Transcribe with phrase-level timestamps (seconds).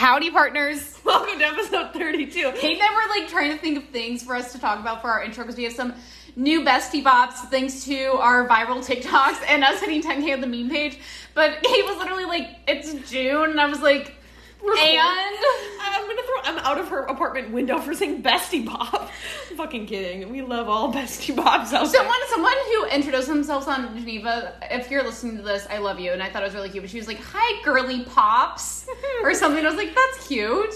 [0.00, 0.98] Howdy, partners.
[1.04, 2.52] Welcome to episode 32.
[2.52, 5.02] Kate and I were like trying to think of things for us to talk about
[5.02, 5.92] for our intro because we have some
[6.36, 10.70] new bestie bops thanks to our viral TikToks and us hitting 10k on the meme
[10.70, 10.98] page.
[11.34, 14.14] But Kate was literally like, "It's June," and I was like,
[14.62, 15.36] "And."
[15.82, 16.40] I'm gonna throw.
[16.44, 19.10] I'm out of her apartment window for saying Bestie Bob.
[19.50, 20.30] I'm fucking kidding.
[20.30, 24.54] We love all Bestie Bobs out Someone, someone who introduced themselves on Geneva.
[24.70, 26.82] If you're listening to this, I love you, and I thought it was really cute.
[26.82, 28.86] But she was like, "Hi, girly pops,"
[29.22, 29.64] or something.
[29.64, 30.74] I was like, "That's cute."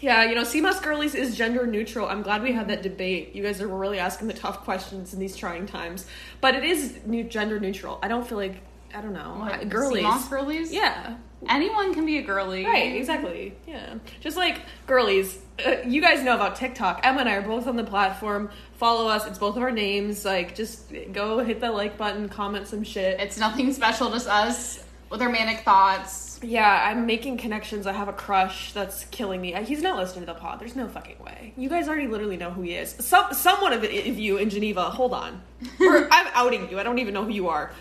[0.00, 2.06] Yeah, you know, Sea Moss Girlies is gender neutral.
[2.06, 3.34] I'm glad we had that debate.
[3.34, 6.06] You guys are really asking the tough questions in these trying times,
[6.42, 7.98] but it is new gender neutral.
[8.02, 8.56] I don't feel like
[8.94, 9.98] I don't know What, girlies.
[9.98, 10.72] Sea Moss girlies?
[10.72, 11.16] Yeah,
[11.48, 12.64] Anyone can be a girly.
[12.64, 13.54] Right, exactly.
[13.66, 13.94] Yeah.
[14.20, 17.00] Just like girlies, uh, you guys know about TikTok.
[17.02, 18.50] Emma and I are both on the platform.
[18.76, 19.26] Follow us.
[19.26, 20.24] It's both of our names.
[20.24, 23.20] Like, just go hit the like button, comment some shit.
[23.20, 26.40] It's nothing special, just us with our manic thoughts.
[26.42, 27.86] Yeah, I'm making connections.
[27.86, 29.52] I have a crush that's killing me.
[29.64, 30.60] He's not listening to the pod.
[30.60, 31.54] There's no fucking way.
[31.56, 32.96] You guys already literally know who he is.
[33.00, 34.90] Some someone of, of you in Geneva.
[34.90, 35.40] Hold on.
[35.80, 36.78] or I'm outing you.
[36.78, 37.72] I don't even know who you are.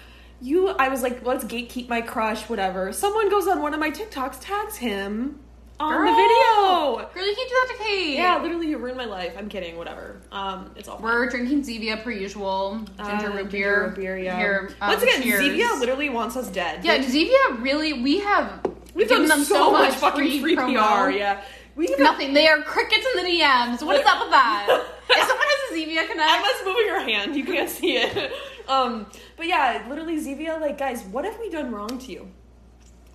[0.44, 0.70] You.
[0.70, 2.50] I was like, let's gatekeep my crush.
[2.50, 2.92] Whatever.
[2.92, 5.40] Someone goes on one of my TikToks, tags him
[5.80, 7.10] on the video.
[7.14, 8.16] Girl, you can't do that to Kate.
[8.16, 9.34] Yeah, literally, you ruined my life.
[9.38, 9.78] I'm kidding.
[9.78, 10.22] Whatever.
[10.32, 11.00] Um, it's all.
[11.00, 12.80] We're drinking Zevia per usual.
[12.98, 13.84] Ginger Uh, root ginger beer.
[13.88, 14.18] root beer.
[14.18, 14.38] Yeah.
[14.38, 15.42] Here, um, Once again, cheers.
[15.42, 16.84] Zevia literally wants us dead.
[16.84, 17.94] Yeah, Zevia really.
[18.04, 18.60] We have.
[18.94, 21.06] We've given done them so, much, fucking free, promo.
[21.06, 21.10] PR.
[21.12, 21.42] Yeah.
[21.76, 22.34] We even Nothing.
[22.34, 23.82] They are crickets in the DMs.
[23.84, 24.68] What is up with that?
[25.10, 27.36] if someone has a Zevia connect, Emma's moving her hand.
[27.36, 28.32] You can't see it.
[28.68, 29.06] Um,
[29.38, 32.28] but yeah, literally, Zevia, like, guys, what have we done wrong to you?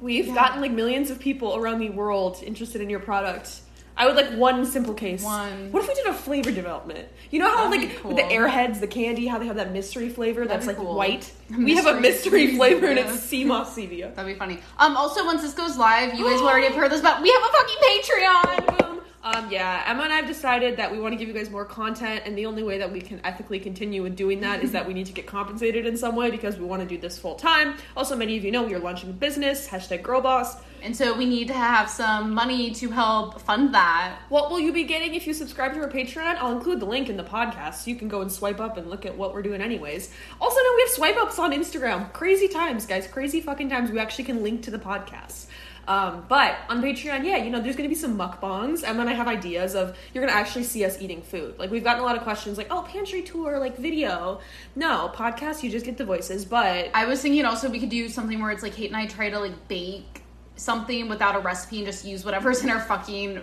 [0.01, 0.35] We've Yeah.
[0.35, 3.61] gotten like millions of people around the world interested in your product.
[3.97, 5.25] I would like one simple case.
[5.25, 5.73] One.
[5.73, 7.09] What if we did a flavor development?
[7.33, 10.09] You know how That'd like with the airheads, the candy, how they have that mystery
[10.09, 10.95] flavor That'd that's like cool.
[10.95, 11.33] white.
[11.53, 14.15] A we have a mystery mystery flavor and it's sea moss Zevia.
[14.15, 14.61] that'd be funny.
[14.79, 14.97] Um.
[14.97, 17.43] Also, once this goes live, you guys will already have heard this, but we have
[17.43, 18.79] a fucking Patreon.
[18.89, 19.01] Boom.
[19.23, 21.65] Um, yeah, Emma and I have decided that we want to give you guys more
[21.65, 24.87] content, and the only way that we can ethically continue with doing that is that
[24.87, 27.35] we need to get compensated in some way because we want to do this full
[27.35, 27.75] time.
[27.97, 30.61] Also, many of you know we are launching a business, hashtag girlboss.
[30.83, 34.19] And so we need to have some money to help fund that.
[34.29, 36.37] What will you be getting if you subscribe to our Patreon?
[36.37, 38.89] I'll include the link in the podcast so you can go and swipe up and
[38.89, 40.11] look at what we're doing anyways.
[40.41, 42.13] Also, now we have swipe ups on Instagram.
[42.13, 43.07] Crazy times, guys.
[43.07, 43.91] Crazy fucking times.
[43.91, 45.47] We actually can link to the podcast.
[45.89, 49.15] Um, but on Patreon, yeah, you know, there's gonna be some mukbangs, and then I
[49.15, 51.59] have ideas of you're gonna actually see us eating food.
[51.59, 54.41] Like we've gotten a lot of questions, like, oh, pantry tour, like video.
[54.77, 56.45] No, podcast, you just get the voices.
[56.45, 59.07] But I was thinking also we could do something where it's like Kate and I
[59.07, 60.23] try to like bake
[60.59, 63.41] something without a recipe and just use whatever's in our fucking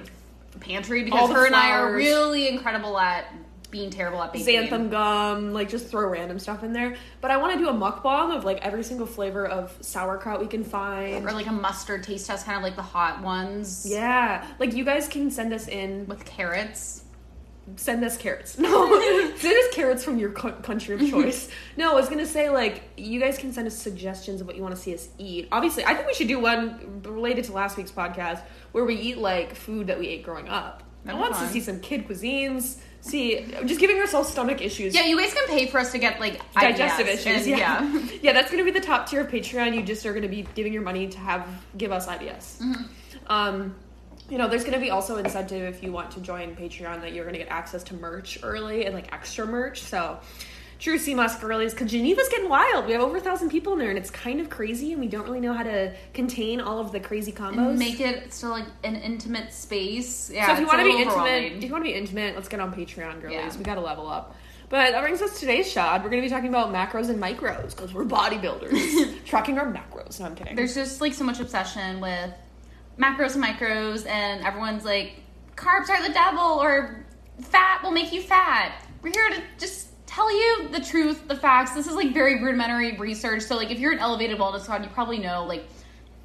[0.60, 3.26] pantry because her and I are really incredible at
[3.72, 4.70] being terrible at baking.
[4.70, 6.96] xanthan gum, like just throw random stuff in there.
[7.20, 10.48] But I want to do a mukbang of like every single flavor of sauerkraut we
[10.48, 11.26] can find.
[11.26, 13.86] Or like a mustard taste test, kind of like the hot ones.
[13.88, 17.05] Yeah, like you guys can send us in, With carrots.
[17.76, 18.58] Send us carrots.
[18.58, 18.88] No,
[19.38, 21.50] send us carrots from your co- country of choice.
[21.78, 24.62] no, I was gonna say like you guys can send us suggestions of what you
[24.62, 25.48] want to see us eat.
[25.52, 29.18] Obviously, I think we should do one related to last week's podcast where we eat
[29.18, 30.84] like food that we ate growing up.
[31.04, 32.78] That'd I want to see some kid cuisines.
[33.02, 34.96] See, just giving ourselves stomach issues.
[34.96, 37.46] Yeah, you guys can pay for us to get like digestive issues.
[37.46, 38.08] and- yeah.
[38.24, 39.76] yeah, that's gonna be the top tier of Patreon.
[39.76, 42.60] You just are gonna be giving your money to have give us ideas.
[42.64, 42.84] Mm-hmm.
[43.28, 43.76] Um,
[44.30, 47.26] you know, there's gonna be also incentive if you want to join Patreon that you're
[47.26, 49.82] gonna get access to merch early and like extra merch.
[49.82, 50.20] So.
[50.78, 52.86] True Sea Moss girlies, because Geneva's getting wild.
[52.86, 55.08] We have over a thousand people in there, and it's kind of crazy, and we
[55.08, 57.70] don't really know how to contain all of the crazy combos.
[57.70, 60.30] And make it still like an intimate space.
[60.30, 60.48] Yeah.
[60.48, 62.60] so if you want to be intimate, if you want to be intimate, let's get
[62.60, 63.38] on Patreon, girlies.
[63.38, 63.58] Yeah.
[63.58, 64.36] We got to level up.
[64.68, 66.04] But that brings us to today's shot.
[66.04, 70.20] We're going to be talking about macros and micros because we're bodybuilders, tracking our macros.
[70.20, 70.56] No, I'm kidding.
[70.56, 72.34] there's just like so much obsession with
[72.98, 75.22] macros and micros and everyone's like
[75.56, 77.06] carbs are the devil or
[77.42, 78.82] fat will make you fat.
[79.02, 81.74] We're here to just tell you the truth the facts.
[81.74, 83.44] This is like very rudimentary research.
[83.44, 85.66] So like if you're an elevated wellness squad you probably know like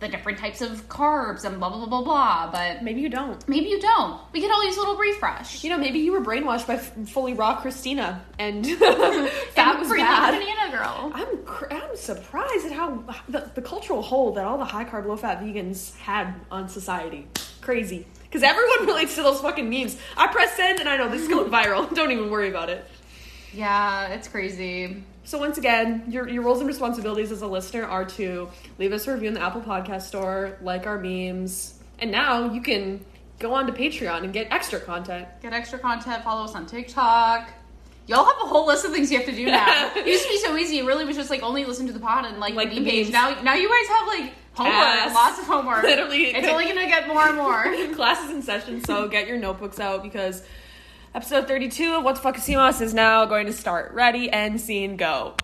[0.00, 3.46] the different types of carbs and blah blah blah blah blah but maybe you don't.
[3.48, 6.22] maybe you don't we could all use a little refresh You know, maybe you were
[6.22, 8.66] brainwashed by f- FullyRaw Kristina and
[9.54, 10.32] fat was bad.
[10.32, 14.64] banana girl I'm cr- I'm surprised at how the, the cultural hold that all the
[14.64, 17.26] high carb, low fat vegans had on society.
[17.60, 18.06] Crazy.
[18.22, 19.96] Because everyone relates to those fucking memes.
[20.16, 21.94] I press send and I know this is going viral.
[21.94, 22.84] Don't even worry about it.
[23.52, 28.04] yeah it's crazy So once again, your your roles and responsibilities as a listener are
[28.04, 32.52] to leave us a review in the Apple Podcast Store, like our memes, and now
[32.52, 33.04] you can
[33.38, 35.26] go on to Patreon and get extra content.
[35.40, 37.48] get extra content follow us on tiktok
[38.10, 39.92] Y'all have a whole list of things you have to do now.
[39.96, 40.78] it used to be so easy.
[40.78, 43.10] It really was just like only listen to the pod and like, Like the page.
[43.10, 45.82] Now, now you guys have like homework, lots of homework.
[45.84, 46.24] Literally.
[46.24, 47.94] it's only gonna get more and more.
[47.94, 50.42] Classes in session, so get your notebooks out because
[51.14, 53.92] episode 32 of What the Fuck is Sea Moss is now going to start.
[53.92, 55.34] Ready and scene go.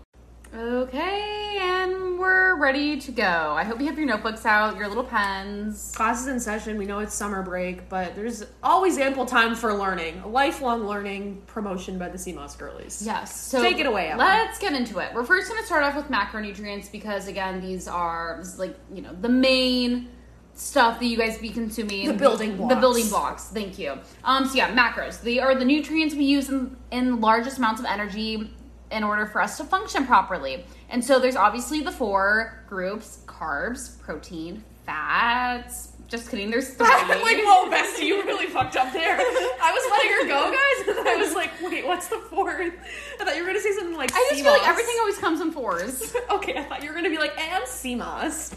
[0.55, 3.23] Okay, and we're ready to go.
[3.23, 5.93] I hope you have your notebooks out, your little pens.
[5.95, 10.21] Classes in session, we know it's summer break, but there's always ample time for learning.
[10.21, 13.03] A lifelong learning promotion by the Sea Moss girlies.
[13.05, 13.39] Yes.
[13.39, 14.19] So Take it away, Ellen.
[14.19, 15.13] Let's get into it.
[15.13, 18.77] We're first going to start off with macronutrients because again, these are this is like
[18.95, 20.09] you know the main
[20.57, 22.09] stuff that you guys be consuming.
[22.09, 23.45] The building The building blocks.
[23.49, 23.99] Thank you.
[24.25, 24.47] Um.
[24.47, 25.21] So yeah, macros.
[25.23, 28.51] They are the nutrients we use in in largest amounts of energy
[28.91, 30.65] in order for us to function properly.
[30.89, 35.93] And so there's obviously the four groups: carbs, protein, fats.
[36.09, 36.51] Just kidding.
[36.51, 39.17] There's 3 I'm like, whoa, Bestie, you really fucked up there.
[39.19, 42.73] I was letting her go, guys, and then I was like, wait, what's the fourth?
[43.21, 45.41] I thought you were gonna say something like I just feel like everything always comes
[45.41, 46.15] in fours.
[46.31, 48.53] Okay, I thought you were gonna be like, and sea moss.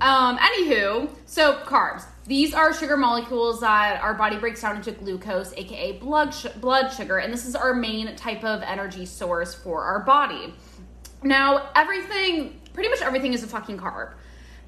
[0.00, 2.04] Um, anywho, so carbs.
[2.26, 6.90] These are sugar molecules that our body breaks down into glucose, aka blood sh- blood
[6.90, 10.54] sugar, and this is our main type of energy source for our body.
[11.22, 14.12] Now, everything, pretty much everything is a fucking carb.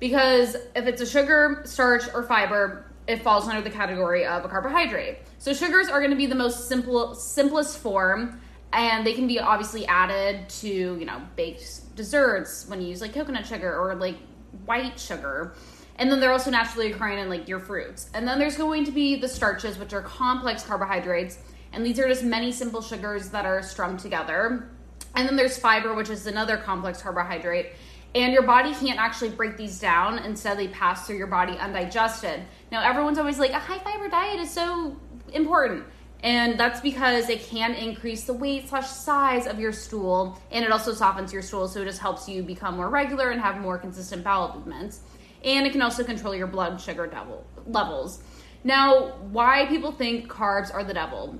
[0.00, 4.48] Because if it's a sugar, starch, or fiber, it falls under the category of a
[4.48, 5.18] carbohydrate.
[5.38, 8.40] So sugars are going to be the most simple, simplest form,
[8.72, 13.12] and they can be obviously added to, you know, baked desserts when you use like
[13.12, 14.16] coconut sugar or like
[14.64, 15.54] white sugar.
[15.96, 18.10] And then they're also naturally occurring in like your fruits.
[18.14, 21.38] And then there's going to be the starches, which are complex carbohydrates,
[21.72, 24.70] and these are just many simple sugars that are strung together.
[25.14, 27.72] And then there's fiber, which is another complex carbohydrate.
[28.14, 30.18] And your body can't actually break these down.
[30.18, 32.42] Instead, they pass through your body undigested.
[32.72, 34.96] Now, everyone's always like, a high fiber diet is so
[35.32, 35.84] important.
[36.22, 40.38] And that's because it can increase the weight slash size of your stool.
[40.50, 41.66] And it also softens your stool.
[41.66, 45.00] So it just helps you become more regular and have more consistent bowel movements.
[45.44, 48.22] And it can also control your blood sugar devil, levels.
[48.64, 51.38] Now, why people think carbs are the devil?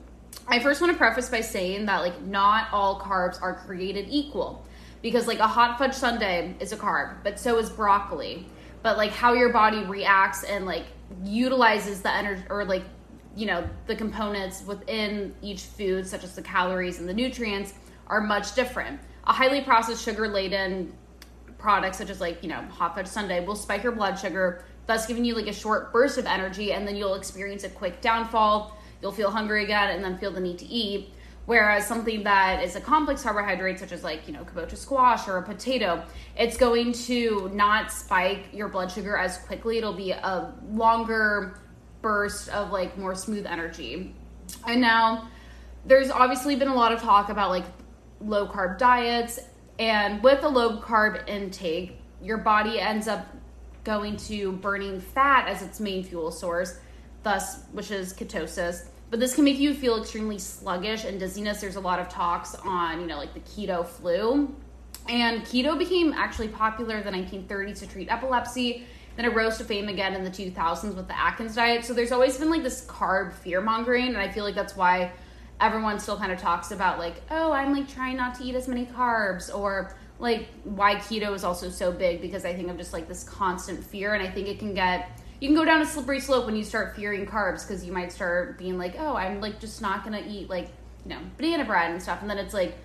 [0.48, 4.64] I first want to preface by saying that like not all carbs are created equal
[5.02, 8.46] because like a hot fudge sundae is a carb, but so is broccoli.
[8.82, 10.86] But like how your body reacts and like
[11.22, 12.84] utilizes the energy or like
[13.36, 17.74] you know the components within each food such as the calories and the nutrients
[18.06, 19.00] are much different.
[19.24, 20.92] A highly processed sugar laden
[21.58, 25.06] product such as like you know hot fudge sundae will spike your blood sugar thus
[25.06, 28.76] giving you like a short burst of energy and then you'll experience a quick downfall.
[29.00, 31.14] You'll feel hungry again and then feel the need to eat.
[31.46, 35.36] Whereas something that is a complex carbohydrate such as like you know kabocha squash or
[35.38, 36.04] a potato
[36.36, 39.78] it's going to not spike your blood sugar as quickly.
[39.78, 41.58] It'll be a longer
[42.02, 44.14] burst of like more smooth energy.
[44.66, 45.28] And now
[45.84, 47.64] there's obviously been a lot of talk about like
[48.20, 49.38] low carb diets.
[49.78, 53.26] And with a low carb intake your body ends up
[53.82, 56.78] going to burning fat as its main fuel source
[57.22, 58.86] thus which is ketosis.
[59.10, 61.60] But this can make you feel extremely sluggish and dizziness.
[61.60, 64.54] There's a lot of talks on you know like the keto flu.
[65.08, 69.64] And keto became actually popular in the 1930s to treat epilepsy then it rose to
[69.64, 72.84] fame again in the 2000s with the atkins diet so there's always been like this
[72.86, 75.10] carb fear mongering and i feel like that's why
[75.60, 78.66] everyone still kind of talks about like oh i'm like trying not to eat as
[78.68, 82.92] many carbs or like why keto is also so big because i think of just
[82.92, 85.86] like this constant fear and i think it can get you can go down a
[85.86, 89.40] slippery slope when you start fearing carbs because you might start being like oh i'm
[89.40, 90.68] like just not gonna eat like
[91.04, 92.76] you know banana bread and stuff and then it's like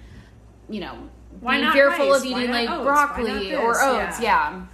[0.69, 0.97] you know
[1.41, 2.21] Why being not fearful rice?
[2.21, 2.67] of eating like?
[2.67, 4.51] Broccoli or oats Yeah.
[4.51, 4.65] yeah.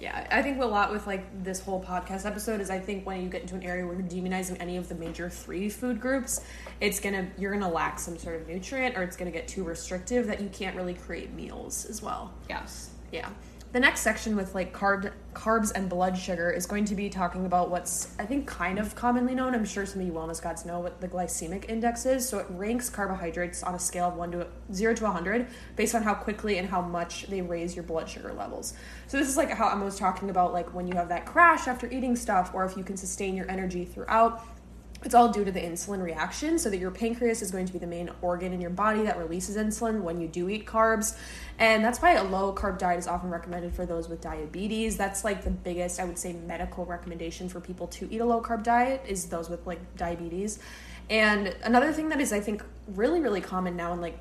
[0.00, 3.22] Yeah, I think a lot with like this whole podcast episode is I think when
[3.22, 6.40] you get into an area where you're demonizing any of the major three food groups,
[6.80, 10.26] it's gonna you're gonna lack some sort of nutrient or it's gonna get too restrictive
[10.28, 12.32] that you can't really create meals as well.
[12.48, 13.28] yes Yeah.
[13.72, 17.46] The next section with like carb, carbs and blood sugar is going to be talking
[17.46, 19.54] about what's I think kind of commonly known.
[19.54, 22.28] I'm sure some of you wellness gods know what the glycemic index is.
[22.28, 25.46] So it ranks carbohydrates on a scale of one to zero to 100
[25.76, 28.74] based on how quickly and how much they raise your blood sugar levels.
[29.06, 31.68] So this is like how I was talking about like when you have that crash
[31.68, 34.44] after eating stuff, or if you can sustain your energy throughout.
[35.02, 37.78] It's all due to the insulin reaction, so that your pancreas is going to be
[37.78, 41.16] the main organ in your body that releases insulin when you do eat carbs.
[41.58, 44.98] And that's why a low carb diet is often recommended for those with diabetes.
[44.98, 48.42] That's like the biggest, I would say, medical recommendation for people to eat a low
[48.42, 50.58] carb diet is those with like diabetes.
[51.10, 52.62] And another thing that is, I think,
[52.94, 54.16] really, really common now in like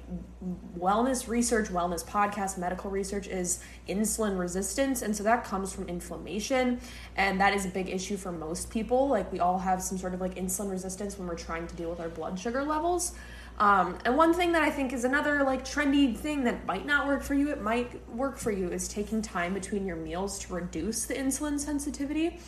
[0.77, 5.03] wellness research, wellness podcasts, medical research is insulin resistance.
[5.03, 6.81] And so that comes from inflammation.
[7.15, 9.08] And that is a big issue for most people.
[9.08, 11.91] Like, we all have some sort of like insulin resistance when we're trying to deal
[11.91, 13.13] with our blood sugar levels.
[13.60, 17.05] Um, and one thing that I think is another like trendy thing that might not
[17.05, 20.53] work for you, it might work for you, is taking time between your meals to
[20.53, 22.39] reduce the insulin sensitivity.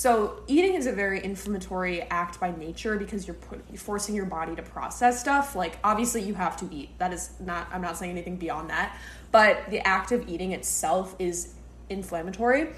[0.00, 4.24] So eating is a very inflammatory act by nature because you're, put, you're forcing your
[4.24, 5.54] body to process stuff.
[5.54, 6.96] Like obviously you have to eat.
[6.96, 7.68] That is not.
[7.70, 8.96] I'm not saying anything beyond that.
[9.30, 11.52] But the act of eating itself is
[11.90, 12.68] inflammatory.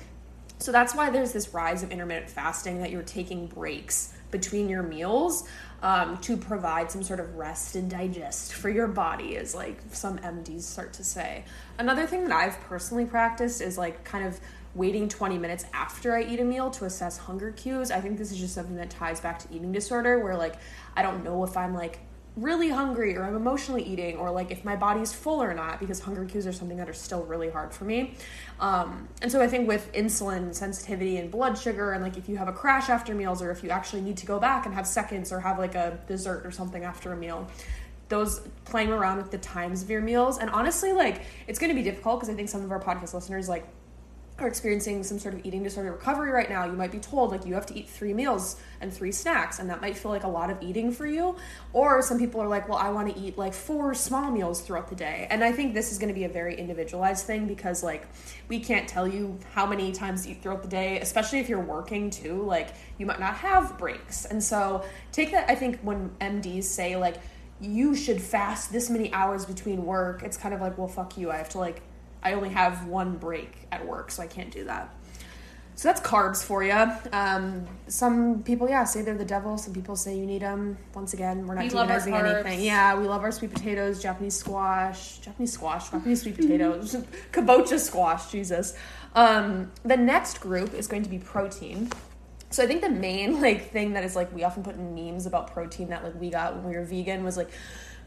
[0.59, 4.83] So that's why there's this rise of intermittent fasting that you're taking breaks between your
[4.83, 5.47] meals
[5.83, 10.19] um, to provide some sort of rest and digest for your body, as like some
[10.19, 11.45] MDs start to say.
[11.79, 14.41] Another thing that I've personally practiced is like kind of
[14.75, 17.91] waiting 20 minutes after I eat a meal to assess hunger cues.
[17.91, 20.57] I think this is just something that ties back to eating disorder where like
[20.97, 22.01] I don't know if I'm like
[22.37, 26.01] really hungry or I'm emotionally eating or like if my body's full or not because
[26.01, 28.15] hunger cues are something that are still really hard for me.
[28.59, 32.39] Um, and so I think with insulin sensitivity and blood sugar and like if you
[32.39, 34.87] have a crash after meals or if you actually need to go back and have
[34.87, 37.47] seconds or have like a dessert or something after a meal,
[38.09, 41.75] those playing around with the times of your meals and honestly like it's going to
[41.75, 43.67] be difficult because I think some of our podcast listeners like
[44.39, 47.45] are experiencing some sort of eating disorder recovery right now, you might be told like
[47.45, 50.29] you have to eat three meals and three snacks, and that might feel like a
[50.29, 51.37] lot of eating for you.
[51.73, 54.89] Or some people are like, well, I want to eat like four small meals throughout
[54.89, 55.27] the day.
[55.31, 58.09] And I think this is going to be a very individualized thing because like
[58.49, 61.61] we can't tell you how many times to eat throughout the day, especially if you're
[61.61, 62.43] working too.
[62.43, 64.25] Like you might not have breaks.
[64.25, 67.17] And so take that, I think when MDs say like,
[67.61, 71.31] you should fast this many hours between work, it's kind of like, well, fuck you.
[71.31, 71.81] I have to like
[72.23, 74.95] I only have one break at work, so I can't do that.
[75.75, 76.87] So that's carbs for you.
[77.13, 79.57] Um, some people, yeah, say they're the devil.
[79.57, 80.77] Some people say you need them.
[80.95, 82.61] Once again, we're not We demonizing anything.
[82.61, 86.95] Yeah, we love our sweet potatoes, Japanese squash, Japanese squash, Japanese sweet potatoes,
[87.33, 88.31] kabocha squash.
[88.31, 88.77] Jesus.
[89.15, 91.91] Um, the next group is going to be protein.
[92.51, 95.27] So I think the main like thing that is like we often put in memes
[95.27, 97.51] about protein that like we got when we were vegan was like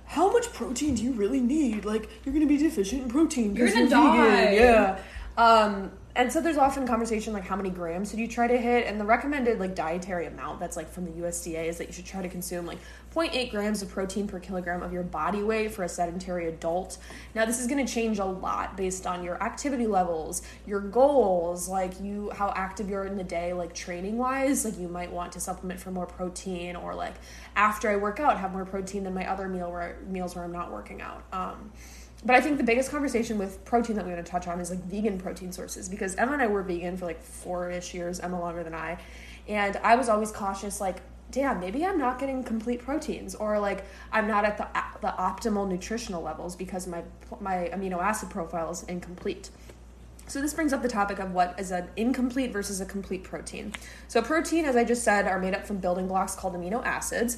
[0.06, 1.86] how much protein do you really need?
[1.86, 3.50] Like you're gonna be deficient in protein.
[3.56, 4.26] 'cause You're gonna vegan.
[4.26, 4.54] die.
[4.54, 4.98] Yeah.
[5.38, 8.88] Um, and so there's often conversation like how many grams should you try to hit,
[8.88, 12.06] and the recommended like dietary amount that's like from the USDA is that you should
[12.06, 12.78] try to consume like
[13.16, 16.98] 0.8 grams of protein per kilogram of your body weight for a sedentary adult.
[17.34, 21.70] Now this is going to change a lot based on your activity levels, your goals,
[21.70, 24.66] like you how active you're in the day, like training wise.
[24.66, 27.16] Like you might want to supplement for more protein, or like
[27.56, 30.52] after I work out have more protein than my other meal where meals where I'm
[30.52, 31.24] not working out.
[31.32, 31.72] Um,
[32.26, 34.72] but I think the biggest conversation with protein that we're going to touch on is
[34.72, 38.20] like vegan protein sources because Emma and I were vegan for like four ish years,
[38.20, 38.98] Emma longer than I.
[39.48, 41.02] And I was always cautious, like,
[41.32, 44.68] damn, maybe I'm not getting complete proteins or like I'm not at the,
[45.02, 47.04] the optimal nutritional levels because my,
[47.40, 49.50] my amino acid profile is incomplete.
[50.28, 53.74] So this brings up the topic of what is an incomplete versus a complete protein.
[54.08, 57.38] So protein, as I just said, are made up from building blocks called amino acids.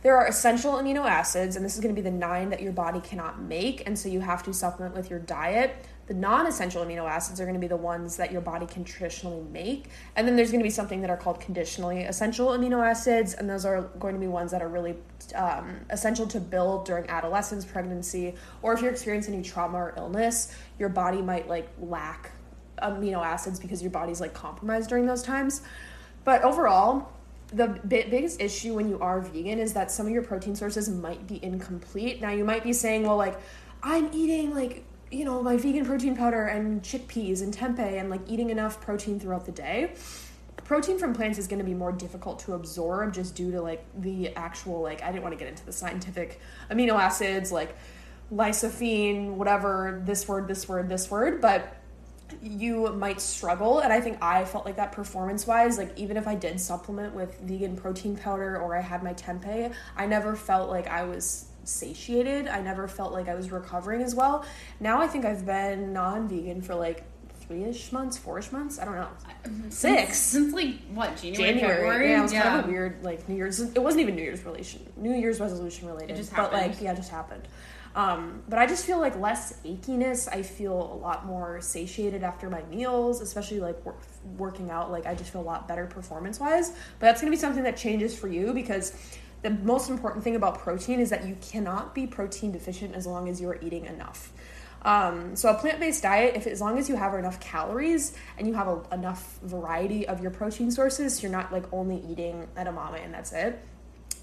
[0.00, 2.72] There are essential amino acids, and this is going to be the nine that your
[2.72, 5.74] body cannot make, and so you have to supplement with your diet.
[6.06, 8.84] The non essential amino acids are going to be the ones that your body can
[8.84, 9.90] traditionally make.
[10.14, 13.50] And then there's going to be something that are called conditionally essential amino acids, and
[13.50, 14.94] those are going to be ones that are really
[15.34, 20.54] um, essential to build during adolescence, pregnancy, or if you're experiencing any trauma or illness,
[20.78, 22.30] your body might like lack
[22.82, 25.62] amino acids because your body's like compromised during those times.
[26.24, 27.10] But overall,
[27.48, 30.88] the bi- biggest issue when you are vegan is that some of your protein sources
[30.88, 32.20] might be incomplete.
[32.20, 33.38] Now, you might be saying, well, like,
[33.82, 38.20] I'm eating like, you know, my vegan protein powder and chickpeas and tempeh and like
[38.26, 39.94] eating enough protein throughout the day.
[40.64, 43.82] Protein from plants is going to be more difficult to absorb just due to like
[43.98, 46.40] the actual, like, I didn't want to get into the scientific
[46.70, 47.74] amino acids, like
[48.30, 51.77] lysopene, whatever, this word, this word, this word, but
[52.42, 56.28] you might struggle and i think i felt like that performance wise like even if
[56.28, 60.68] i did supplement with vegan protein powder or i had my tempeh i never felt
[60.68, 62.48] like i was satiated.
[62.48, 64.44] I never felt like i was recovering as well.
[64.80, 67.04] Now i think i've been non-vegan for like
[67.48, 69.08] three-ish months four-ish months i don't know
[69.70, 71.76] six since like what January, January.
[71.76, 72.10] February?
[72.10, 73.60] Yeah, it was kind of a weird like New Year's.
[73.60, 76.14] It wasn't even New Year's relation, New Year's resolution related.
[76.14, 77.48] It just but like yeah, it just happened.
[77.94, 80.28] Um, but I just feel like less achiness.
[80.32, 84.00] I feel a lot more satiated after my meals, especially like work,
[84.36, 84.90] working out.
[84.90, 86.70] Like I just feel a lot better performance wise.
[86.70, 88.92] But that's gonna be something that changes for you because
[89.42, 93.28] the most important thing about protein is that you cannot be protein deficient as long
[93.28, 94.32] as you are eating enough.
[94.82, 98.54] Um, so a plant-based diet, if as long as you have enough calories and you
[98.54, 103.12] have a, enough variety of your protein sources, you're not like only eating edamame and
[103.12, 103.60] that's it.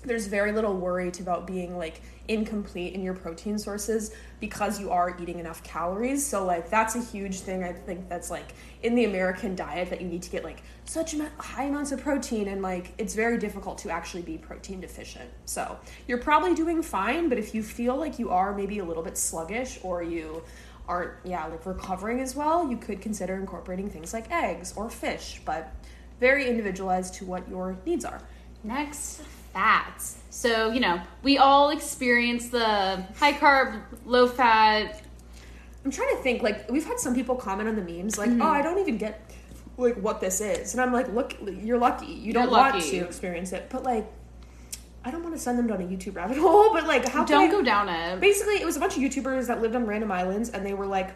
[0.06, 5.16] There's very little worry about being like incomplete in your protein sources because you are
[5.22, 6.26] eating enough calories.
[6.26, 10.02] So like that's a huge thing I think that's like in the American diet that
[10.02, 13.78] you need to get like such high amounts of protein and like it's very difficult
[13.80, 15.30] to actually be protein deficient.
[15.46, 19.04] So, you're probably doing fine, but if you feel like you are maybe a little
[19.04, 20.44] bit sluggish or you
[20.88, 25.42] aren't yeah, like recovering as well, you could consider incorporating things like eggs or fish,
[25.46, 25.74] but
[26.20, 28.22] very individualized to what your needs are.
[28.64, 29.22] Next,
[29.56, 30.18] fats.
[30.30, 35.02] So, you know, we all experience the high carb, low fat.
[35.86, 38.42] I'm trying to think, like, we've had some people comment on the memes, like, mm-hmm.
[38.42, 39.32] oh, I don't even get
[39.78, 40.74] like what this is.
[40.74, 42.08] And I'm like, look, you're lucky.
[42.08, 43.68] You don't want to experience it.
[43.70, 44.12] But like
[45.04, 47.52] I don't want to send them down a YouTube rabbit hole, but like how Don't
[47.52, 48.20] go down it.
[48.20, 50.88] Basically, it was a bunch of YouTubers that lived on random islands and they were
[50.88, 51.16] like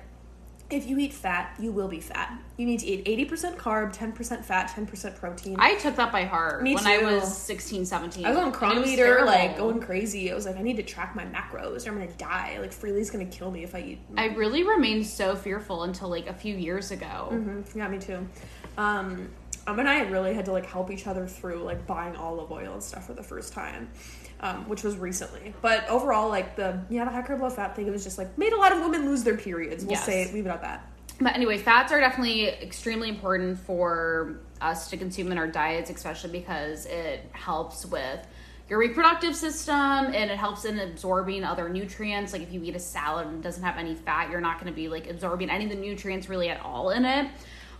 [0.71, 2.37] if you eat fat, you will be fat.
[2.57, 5.55] You need to eat 80% carb, 10% fat, 10% protein.
[5.59, 6.89] I took that by heart Me when too.
[6.89, 8.25] I was 16, 17.
[8.25, 10.31] I was on Cronometer, like going crazy.
[10.31, 12.57] I was like, I need to track my macros or I'm going to die.
[12.59, 13.99] Like, Freelee's going to kill me if I eat.
[14.15, 17.29] I really remained so fearful until like a few years ago.
[17.31, 17.77] Mm-hmm.
[17.77, 18.27] Yeah, me too.
[18.77, 19.29] Um,
[19.67, 22.73] um, and I really had to like help each other through like buying olive oil
[22.73, 23.89] and stuff for the first time
[24.41, 25.53] um, which was recently.
[25.61, 28.37] But overall, like the yeah, the high carb low fat thing, it was just like
[28.37, 29.83] made a lot of women lose their periods.
[29.83, 30.05] We'll yes.
[30.05, 30.85] say leave it at that.
[31.21, 36.31] But anyway, fats are definitely extremely important for us to consume in our diets, especially
[36.31, 38.25] because it helps with
[38.69, 42.31] your reproductive system and it helps in absorbing other nutrients.
[42.31, 44.75] Like if you eat a salad and doesn't have any fat, you're not going to
[44.75, 47.29] be like absorbing any of the nutrients really at all in it.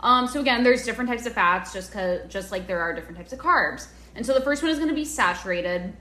[0.01, 3.17] Um, so again, there's different types of fats, just cause, just like there are different
[3.17, 3.87] types of carbs.
[4.15, 5.93] And so the first one is going to be saturated.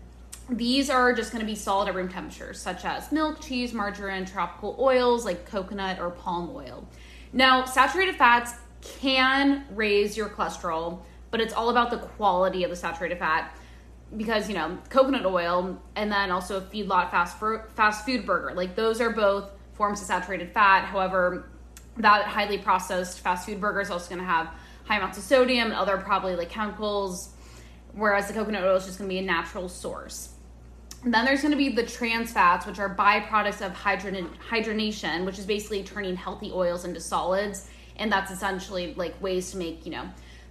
[0.50, 4.24] These are just going to be solid at room temperature, such as milk, cheese, margarine,
[4.24, 6.88] tropical oils like coconut or palm oil.
[7.34, 11.00] Now, saturated fats can raise your cholesterol,
[11.30, 13.54] but it's all about the quality of the saturated fat
[14.16, 17.36] because you know coconut oil and then also a feedlot fast
[17.74, 18.54] fast food burger.
[18.54, 20.86] Like those are both forms of saturated fat.
[20.86, 21.50] However
[21.98, 24.48] that highly processed fast food burger is also going to have
[24.86, 27.30] high amounts of sodium and other probably like chemicals
[27.92, 30.30] whereas the coconut oil is just going to be a natural source
[31.04, 35.38] then there's going to be the trans fats, which are byproducts of hydrogen- hydrogenation, which
[35.38, 39.92] is basically turning healthy oils into solids, and that's essentially like ways to make you
[39.92, 40.08] know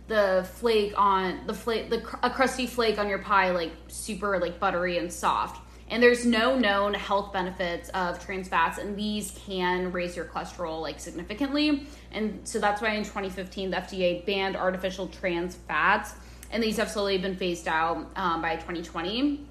[0.07, 4.59] the flake on the flake the a crusty flake on your pie like super like
[4.59, 5.61] buttery and soft.
[5.89, 10.81] And there's no known health benefits of trans fats, and these can raise your cholesterol
[10.81, 11.87] like significantly.
[12.11, 16.15] And so that's why in 2015 the FDA banned artificial trans fats,
[16.51, 19.45] and these have slowly been phased out um, by 2020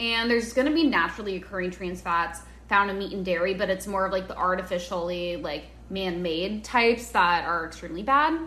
[0.00, 3.70] and there's going to be naturally occurring trans fats found in meat and dairy, but
[3.70, 8.40] it's more of like the artificially like man-made types that are extremely bad.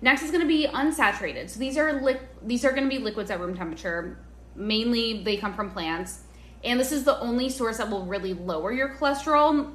[0.00, 1.50] Next is going to be unsaturated.
[1.50, 4.18] So these are li- these are going to be liquids at room temperature.
[4.54, 6.20] Mainly they come from plants,
[6.62, 9.72] and this is the only source that will really lower your cholesterol.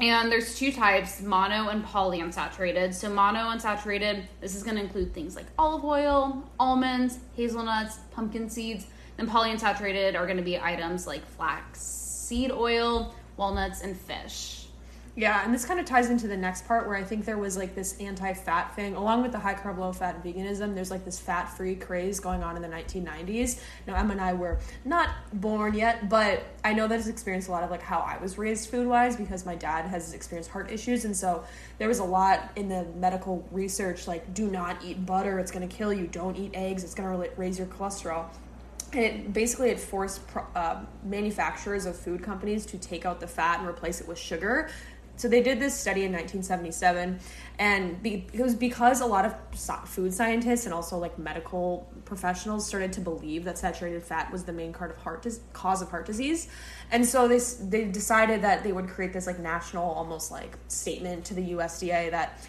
[0.00, 2.94] And there's two types, mono and polyunsaturated.
[2.94, 8.48] So mono unsaturated, this is going to include things like olive oil, almonds, hazelnuts, pumpkin
[8.48, 14.62] seeds, then polyunsaturated are going to be items like flaxseed oil, walnuts, and fish.
[15.14, 17.54] Yeah, and this kind of ties into the next part where I think there was
[17.54, 20.74] like this anti fat thing, along with the high carb, low fat veganism.
[20.74, 23.60] There's like this fat free craze going on in the 1990s.
[23.86, 27.50] Now, Emma and I were not born yet, but I know that has experienced a
[27.50, 30.70] lot of like how I was raised food wise because my dad has experienced heart
[30.70, 31.04] issues.
[31.04, 31.44] And so
[31.76, 35.68] there was a lot in the medical research like, do not eat butter, it's going
[35.68, 36.06] to kill you.
[36.06, 38.30] Don't eat eggs, it's going to raise your cholesterol
[38.94, 40.20] it basically it forced
[40.54, 44.70] uh, manufacturers of food companies to take out the fat and replace it with sugar.
[45.16, 47.20] So they did this study in 1977
[47.58, 49.34] and be, it was because a lot of
[49.86, 54.52] food scientists and also like medical professionals started to believe that saturated fat was the
[54.52, 56.48] main of cause of heart disease.
[56.90, 61.24] And so they, they decided that they would create this like national almost like statement
[61.26, 62.40] to the usda that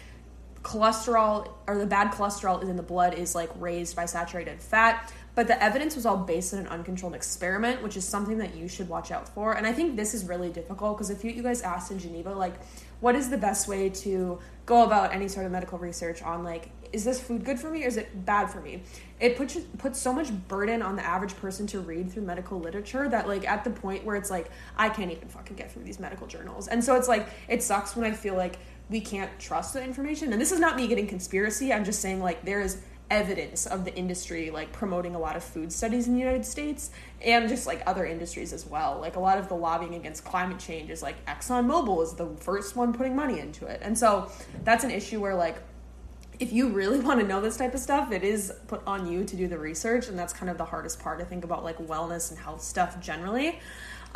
[0.62, 5.48] cholesterol or the bad cholesterol in the blood is like raised by saturated fat but
[5.48, 8.88] the evidence was all based on an uncontrolled experiment, which is something that you should
[8.88, 9.52] watch out for.
[9.52, 12.32] And I think this is really difficult because if you, you guys asked in Geneva,
[12.32, 12.54] like,
[13.00, 16.70] what is the best way to go about any sort of medical research on, like,
[16.94, 18.80] is this food good for me or is it bad for me?
[19.18, 23.08] It puts puts so much burden on the average person to read through medical literature
[23.08, 25.98] that like at the point where it's like I can't even fucking get through these
[25.98, 26.68] medical journals.
[26.68, 28.58] And so it's like it sucks when I feel like
[28.90, 30.32] we can't trust the information.
[30.32, 31.72] And this is not me getting conspiracy.
[31.72, 32.80] I'm just saying like there is
[33.14, 36.90] evidence of the industry like promoting a lot of food studies in the United States
[37.24, 38.98] and just like other industries as well.
[39.00, 42.74] Like a lot of the lobbying against climate change is like ExxonMobil is the first
[42.74, 43.80] one putting money into it.
[43.82, 44.30] And so
[44.64, 45.56] that's an issue where like
[46.40, 49.24] if you really want to know this type of stuff, it is put on you
[49.24, 51.20] to do the research, and that's kind of the hardest part.
[51.20, 53.60] I think about like wellness and health stuff generally.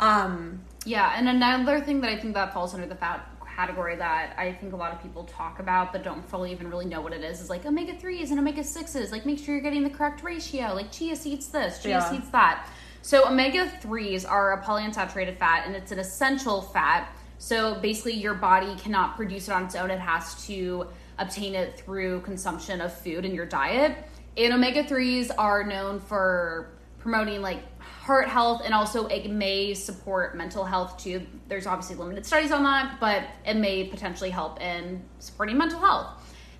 [0.01, 3.25] Um, Yeah, and another thing that I think that falls under the fat
[3.59, 6.85] category that I think a lot of people talk about but don't fully even really
[6.85, 9.11] know what it is is like omega 3s and omega 6s.
[9.11, 10.73] Like make sure you're getting the correct ratio.
[10.73, 12.09] Like chia seeds this, chia Yeah.
[12.09, 12.69] seeds that.
[13.01, 17.09] So omega 3s are a polyunsaturated fat and it's an essential fat.
[17.37, 19.91] So basically your body cannot produce it on its own.
[19.91, 23.97] It has to obtain it through consumption of food in your diet.
[24.37, 26.69] And omega 3s are known for
[26.99, 27.61] promoting like
[28.09, 31.21] heart health and also it may support mental health too.
[31.47, 36.07] There's obviously limited studies on that, but it may potentially help in supporting mental health.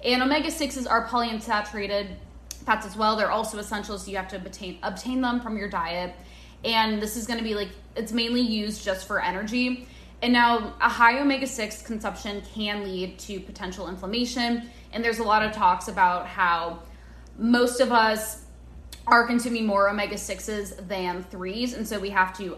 [0.05, 2.09] And omega 6s are polyunsaturated
[2.67, 3.15] fats as well.
[3.15, 6.13] They're also essential, so you have to obtain obtain them from your diet.
[6.63, 9.87] And this is going to be like it's mainly used just for energy.
[10.21, 14.69] And now a high omega 6 consumption can lead to potential inflammation.
[14.91, 16.83] And there's a lot of talks about how
[17.39, 18.45] most of us
[19.09, 22.57] are consuming more omega 6s than 3s and so we have to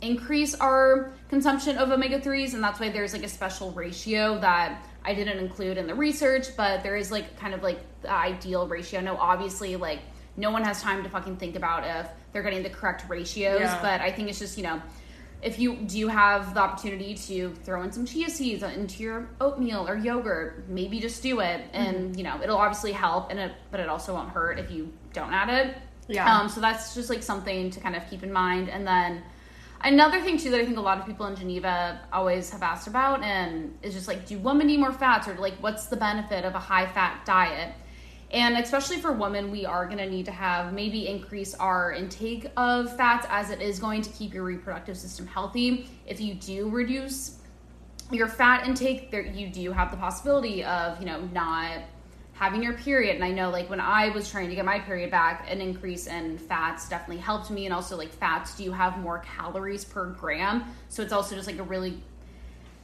[0.00, 4.84] increase our consumption of omega 3s and that's why there's like a special ratio that
[5.04, 8.68] I didn't include in the research but there is like kind of like the ideal
[8.68, 9.00] ratio.
[9.00, 10.00] No obviously like
[10.36, 13.78] no one has time to fucking think about if they're getting the correct ratios Yeah.
[13.82, 14.80] but I think it's just you know
[15.40, 19.88] if you do have the opportunity to throw in some chia seeds into your oatmeal
[19.88, 20.68] or yogurt?
[20.68, 22.18] Maybe just do it and mm-hmm.
[22.18, 25.32] you know it'll obviously help and it but it also won't hurt if you don't
[25.32, 25.76] add it
[26.08, 26.40] Yeah.
[26.40, 29.22] um, so that's just like something to kind of keep in mind and then
[29.82, 32.88] another thing too that i think a lot of people in geneva always have asked
[32.88, 36.44] about and is just like do women need more fats or like what's the benefit
[36.44, 37.74] of a high fat diet
[38.30, 42.46] and especially for women, we are going to need to have maybe increase our intake
[42.58, 45.88] of fats as it is going to keep your reproductive system healthy.
[46.06, 47.38] If you do reduce
[48.10, 51.84] your fat intake, there you do have the possibility of, you know, not
[52.38, 53.16] having your period.
[53.16, 56.06] And I know like when I was trying to get my period back, an increase
[56.06, 57.64] in fats definitely helped me.
[57.64, 60.64] And also like fats do you have more calories per gram.
[60.88, 62.00] So it's also just like a really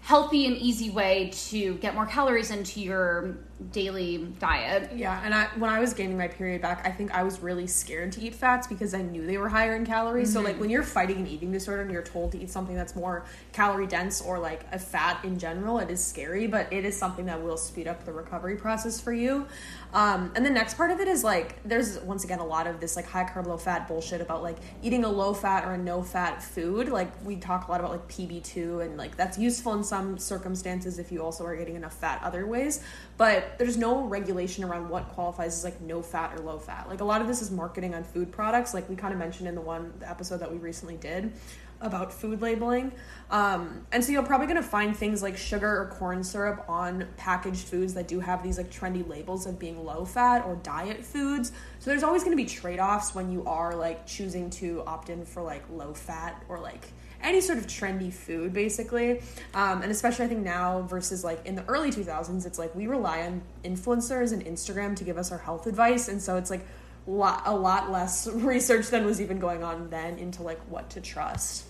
[0.01, 3.37] healthy and easy way to get more calories into your
[3.73, 4.93] daily diet.
[4.95, 7.67] Yeah, and I when I was gaining my period back, I think I was really
[7.67, 10.33] scared to eat fats because I knew they were higher in calories.
[10.33, 12.97] So like when you're fighting an eating disorder and you're told to eat something that's
[12.97, 16.97] more calorie dense or like a fat in general, it is scary, but it is
[16.97, 19.47] something that will speed up the recovery process for you.
[19.93, 22.81] Um, and the next part of it is like there's once again a lot of
[22.81, 25.79] this like high carb low fat bullshit about like eating a low fat or a
[25.79, 26.89] no fat food.
[26.89, 30.99] Like we talk a lot about like PB2 and like that's useful in some circumstances
[30.99, 32.81] if you also are getting enough fat other ways.
[33.17, 36.89] But there's no regulation around what qualifies as like no fat or low fat.
[36.89, 39.49] Like a lot of this is marketing on food products, like we kind of mentioned
[39.49, 41.33] in the one the episode that we recently did
[41.81, 42.93] about food labeling.
[43.31, 47.07] Um, and so you're probably going to find things like sugar or corn syrup on
[47.17, 51.05] packaged foods that do have these like trendy labels of being low fat or diet
[51.05, 51.53] foods.
[51.79, 55.11] So there's always going to be trade offs when you are like choosing to opt
[55.11, 56.89] in for like low fat or like
[57.23, 59.21] any sort of trendy food basically.
[59.55, 62.87] Um, and especially i think now versus like in the early 2000s it's like we
[62.87, 66.09] rely on influencers and instagram to give us our health advice.
[66.09, 66.67] And so it's like
[67.07, 71.01] lot, a lot less research than was even going on then into like what to
[71.01, 71.67] trust.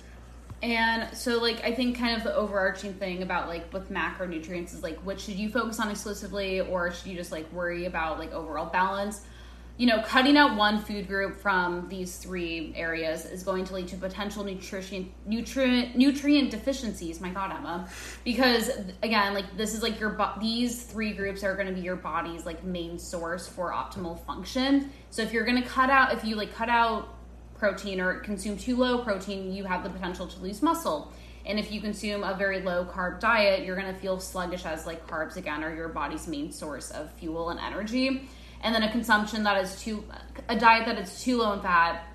[0.63, 4.83] And so, like, I think kind of the overarching thing about like with macronutrients is
[4.83, 8.33] like, what should you focus on exclusively, or should you just like worry about like
[8.33, 9.21] overall balance?
[9.77, 13.89] You know, cutting out one food group from these three areas is going to lead
[13.89, 17.21] to potential nutrition nutrient nutrient deficiencies.
[17.21, 17.89] My God, Emma,
[18.25, 18.71] because
[19.03, 21.97] again, like this is like your bo- these three groups are going to be your
[21.97, 24.93] body's like main source for optimal function.
[25.11, 27.09] So if you're going to cut out, if you like cut out
[27.57, 31.13] protein or consume too low protein, you have the potential to lose muscle.
[31.47, 34.87] And if you consume a very low carb diet, you're going to feel sluggish as
[34.87, 38.29] like carbs again are your body's main source of fuel and energy.
[38.65, 40.05] And then a consumption that is too
[40.49, 42.07] a diet that is too low in fat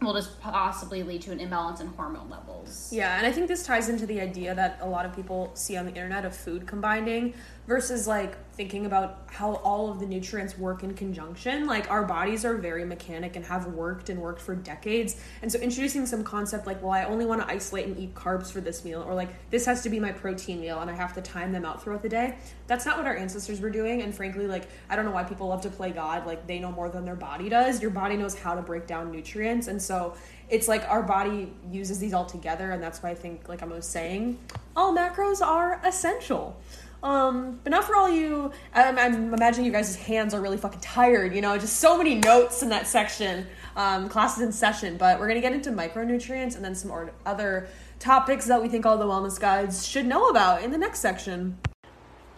[0.00, 2.88] will just possibly lead to an imbalance in hormone levels.
[2.90, 5.76] Yeah, and I think this ties into the idea that a lot of people see
[5.76, 7.34] on the internet of food combining
[7.66, 11.66] versus like thinking about how all of the nutrients work in conjunction.
[11.66, 15.16] Like our bodies are very mechanic and have worked and worked for decades.
[15.40, 18.50] And so introducing some concept like, well, I only want to isolate and eat carbs
[18.50, 21.14] for this meal, or like this has to be my protein meal and I have
[21.14, 22.36] to time them out throughout the day.
[22.66, 24.02] That's not what our ancestors were doing.
[24.02, 26.26] And frankly, like I don't know why people love to play God.
[26.26, 27.80] Like they know more than their body does.
[27.80, 29.68] Your body knows how to break down nutrients.
[29.68, 30.14] And so
[30.50, 33.64] it's like our body uses these all together and that's why i think like i
[33.64, 34.36] was saying
[34.76, 36.60] all macros are essential
[37.02, 40.80] um, but not for all you I'm, I'm imagining you guys' hands are really fucking
[40.80, 45.18] tired you know just so many notes in that section um, classes in session but
[45.18, 48.98] we're gonna get into micronutrients and then some or- other topics that we think all
[48.98, 51.56] the wellness guides should know about in the next section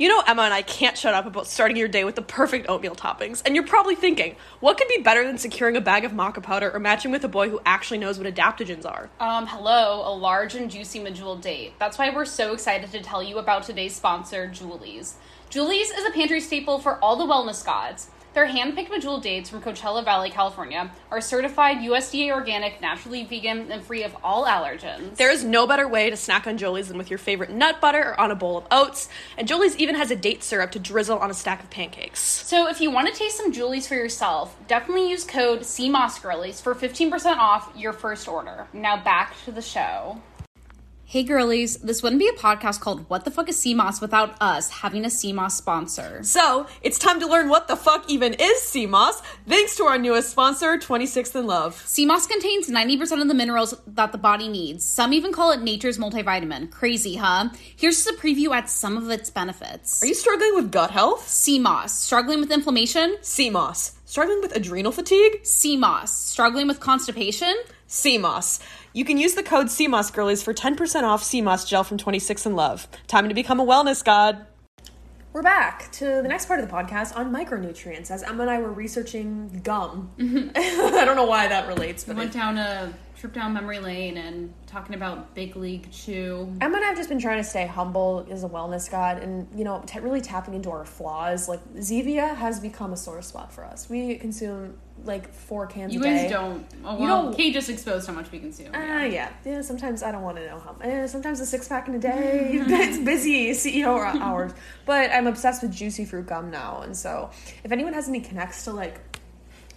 [0.02, 2.68] You know, Emma and I can't shut up about starting your day with the perfect
[2.68, 3.40] oatmeal toppings.
[3.46, 6.72] And you're probably thinking, what could be better than securing a bag of maca powder
[6.74, 9.10] or matching with a boy who actually knows what adaptogens are?
[9.20, 11.74] Um, hello, a large and juicy medjool date.
[11.78, 15.12] That's why we're so excited to tell you about today's sponsor, Joolies.
[15.52, 18.10] Joolies is a pantry staple for all the wellness gods.
[18.34, 23.82] Their hand-picked medjool dates from Coachella Valley, California, are certified USDA organic, naturally vegan, and
[23.82, 25.16] free of all allergens.
[25.16, 28.00] There is no better way to snack on Joolies than with your favorite nut butter
[28.00, 29.10] or on a bowl of oats.
[29.36, 32.20] And Joolies even has a date syrup to drizzle on a stack of pancakes.
[32.20, 36.74] So if you want to taste some Joolies for yourself, definitely use code SeaMossGirlies for
[36.74, 38.66] 15% off your first order.
[38.72, 40.22] Now back to the show.
[41.12, 44.34] Hey girlies, this wouldn't be a podcast called What the Fuck is Sea Moss without
[44.40, 46.22] us having a sea moss sponsor.
[46.22, 49.98] So, it's time to learn what the fuck even is sea moss, thanks to our
[49.98, 51.74] newest sponsor, 26th and Love.
[51.86, 54.86] Sea moss contains 90% of the minerals that the body needs.
[54.86, 56.70] Some even call it nature's multivitamin.
[56.70, 57.50] Crazy, huh?
[57.76, 60.02] Here's just a preview at some of its benefits.
[60.02, 61.28] Are you struggling with gut health?
[61.28, 63.18] Sea moss, struggling with inflammation?
[63.20, 63.98] Sea moss.
[64.06, 65.44] Struggling with adrenal fatigue?
[65.44, 67.54] Sea moss, struggling with constipation?
[67.86, 68.58] Sea moss.
[68.94, 71.96] You can use the code Sea Moss girlies for 10% off sea moss gel from
[71.96, 72.86] 26 in Love.
[73.06, 74.44] Time to become a wellness god.
[75.32, 78.58] We're back to the next part of the podcast on micronutrients as Emma and I
[78.58, 80.10] were researching gum.
[80.54, 82.16] I don't know why that relates, but.
[82.16, 86.52] We went it- down a trip down memory lane and talking about Big League Chew.
[86.60, 89.46] Emma and I have just been trying to stay humble as a wellness god and,
[89.56, 91.48] you know, t- really tapping into our flaws.
[91.48, 93.88] Like, Zevia has become a sore spot for us.
[93.88, 96.22] We consume like four cans You a day.
[96.22, 96.66] guys don't.
[96.84, 98.70] Oh, You don't- Kate just exposed how much we consume.
[98.74, 99.30] Ah, yeah.
[99.44, 99.60] yeah.
[99.60, 100.74] Sometimes I don't want to know how.
[100.82, 102.48] Eh, sometimes a six pack in a day.
[102.52, 104.50] it's busy, CEO hours.
[104.84, 107.30] But I'm obsessed with juicy fruit gum now, and so
[107.62, 109.00] if anyone has any connects to like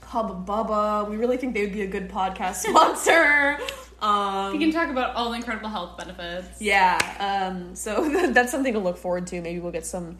[0.05, 3.57] Hubba Bubba, we really think they would be a good podcast sponsor.
[4.01, 6.61] Um, We can talk about all the incredible health benefits.
[6.61, 6.97] yeah.
[7.19, 9.41] Um, so that's something to look forward to.
[9.41, 10.17] Maybe we'll get some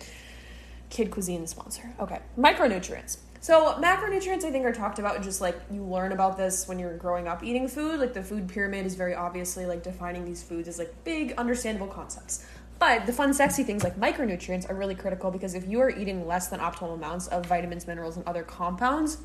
[0.89, 1.93] kid cuisine sponsor.
[1.99, 2.19] Okay.
[2.37, 3.17] Micronutrients.
[3.41, 6.97] So macronutrients I think are talked about just like you learn about this when you're
[6.97, 7.99] growing up eating food.
[7.99, 11.87] Like the food pyramid is very obviously like defining these foods as like big understandable
[11.87, 12.43] concepts.
[12.79, 16.25] But the fun sexy things like micronutrients are really critical because if you are eating
[16.27, 19.17] less than optimal amounts of vitamins, minerals and other compounds,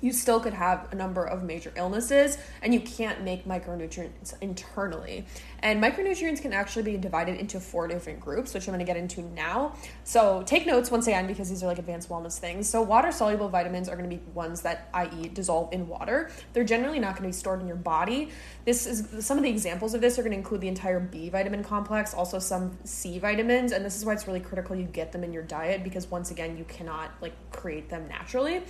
[0.00, 5.26] you still could have a number of major illnesses and you can't make micronutrients internally.
[5.62, 8.96] And micronutrients can actually be divided into four different groups, which I'm going to get
[8.96, 9.74] into now.
[10.04, 12.68] So take notes once again because these are like advanced wellness things.
[12.68, 16.30] So water soluble vitamins are going to be ones that, i.e., dissolve in water.
[16.52, 18.30] They're generally not going to be stored in your body.
[18.64, 21.28] This is some of the examples of this are going to include the entire B
[21.28, 25.12] vitamin complex, also some C vitamins, and this is why it's really critical you get
[25.12, 28.62] them in your diet because once again, you cannot like create them naturally.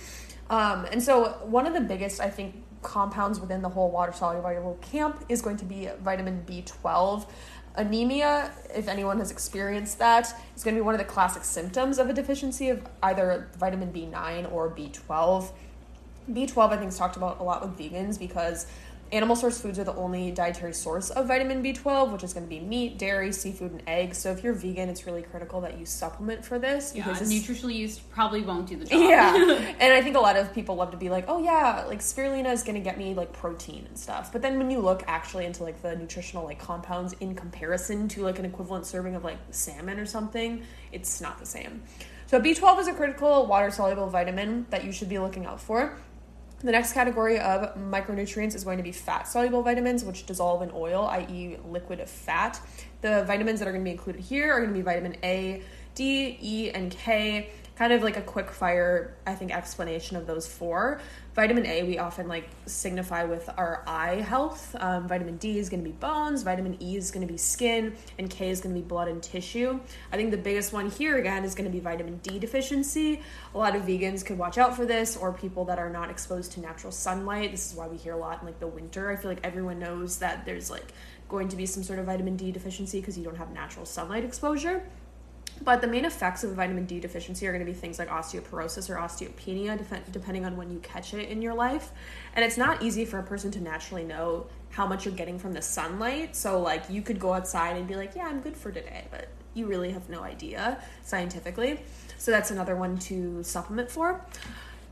[0.51, 4.77] Um, and so, one of the biggest, I think, compounds within the whole water soluble
[4.81, 7.25] camp is going to be vitamin B12.
[7.75, 11.99] Anemia, if anyone has experienced that, is going to be one of the classic symptoms
[11.99, 15.51] of a deficiency of either vitamin B9 or B12.
[16.29, 18.65] B12, I think, is talked about a lot with vegans because
[19.11, 22.49] animal source foods are the only dietary source of vitamin B12, which is going to
[22.49, 24.17] be meat, dairy, seafood, and eggs.
[24.17, 27.39] So if you're vegan, it's really critical that you supplement for this Yeah, because nutritionally
[27.41, 29.01] nutritional yeast probably won't do the job.
[29.01, 29.35] yeah.
[29.79, 32.51] and I think a lot of people love to be like, oh yeah, like spirulina
[32.53, 34.31] is gonna get me like protein and stuff.
[34.31, 38.23] But then when you look actually into like the nutritional like compounds in comparison to
[38.23, 41.83] like an equivalent serving of like salmon or something, it's not the same.
[42.27, 45.97] So B12 is a critical water soluble vitamin that you should be looking out for.
[46.63, 50.71] The next category of micronutrients is going to be fat soluble vitamins, which dissolve in
[50.75, 52.61] oil, i.e., liquid fat.
[53.01, 55.63] The vitamins that are going to be included here are going to be vitamin A,
[55.95, 57.49] D, E, and K.
[57.75, 61.01] Kind of like a quick fire, I think, explanation of those four.
[61.33, 64.75] Vitamin A, we often like signify with our eye health.
[64.77, 67.95] Um, vitamin D is going to be bones, vitamin E is going to be skin,
[68.19, 69.79] and K is going to be blood and tissue.
[70.11, 73.21] I think the biggest one here again is going to be vitamin D deficiency.
[73.55, 76.51] A lot of vegans could watch out for this, or people that are not exposed
[76.53, 77.51] to natural sunlight.
[77.51, 79.09] This is why we hear a lot in like the winter.
[79.09, 80.91] I feel like everyone knows that there's like
[81.29, 84.25] going to be some sort of vitamin D deficiency because you don't have natural sunlight
[84.25, 84.83] exposure.
[85.63, 88.89] But the main effects of vitamin D deficiency are going to be things like osteoporosis
[88.89, 91.91] or osteopenia, def- depending on when you catch it in your life.
[92.35, 95.53] And it's not easy for a person to naturally know how much you're getting from
[95.53, 96.35] the sunlight.
[96.35, 99.27] So, like, you could go outside and be like, yeah, I'm good for today, but
[99.53, 101.79] you really have no idea scientifically.
[102.17, 104.25] So, that's another one to supplement for.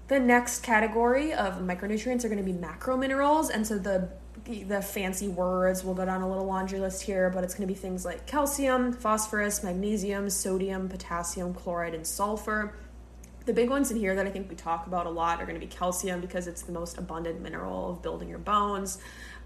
[0.09, 4.09] The next category of micronutrients are going to be macrominerals, and so the
[4.49, 7.73] the fancy words we'll go down a little laundry list here, but it's going to
[7.73, 12.73] be things like calcium, phosphorus, magnesium, sodium, potassium, chloride, and sulfur.
[13.45, 15.59] The big ones in here that I think we talk about a lot are going
[15.59, 18.99] to be calcium because it's the most abundant mineral of building your bones.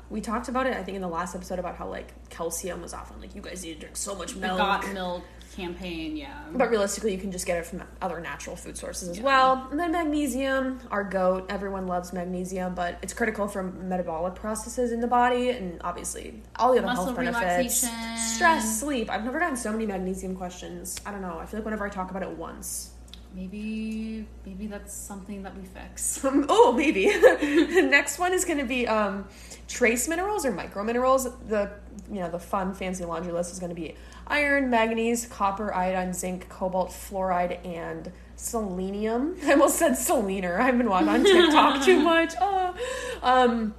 [0.09, 2.93] We talked about it, I think, in the last episode about how like calcium was
[2.93, 4.57] often like you guys need to drink so much milk.
[4.57, 5.23] got milk
[5.55, 6.43] campaign, yeah.
[6.53, 9.23] But realistically, you can just get it from other natural food sources as Yeah.
[9.23, 9.67] well.
[9.71, 11.45] And then magnesium, our goat.
[11.49, 16.71] Everyone loves magnesium, but it's critical for metabolic processes in the body, and obviously all
[16.73, 17.83] the other Muscle health benefits.
[17.83, 18.17] relaxation.
[18.17, 19.09] Stress, sleep.
[19.09, 20.99] I've never gotten so many magnesium questions.
[21.05, 21.37] I don't know.
[21.39, 22.89] I feel like whenever I talk about it once,
[23.35, 26.19] maybe maybe that's something that we fix.
[26.49, 27.05] oh, maybe.
[27.07, 29.27] the next one is going to be um,
[29.67, 31.27] trace minerals or micro minerals.
[31.47, 31.71] The
[32.11, 33.95] you know the fun fancy laundry list is going to be
[34.27, 39.35] iron, manganese, copper, iodine, zinc, cobalt, fluoride, and selenium.
[39.45, 40.59] I almost said selener.
[40.59, 42.33] I've been watching on TikTok too much.
[42.39, 42.75] Oh.
[43.21, 43.75] Um,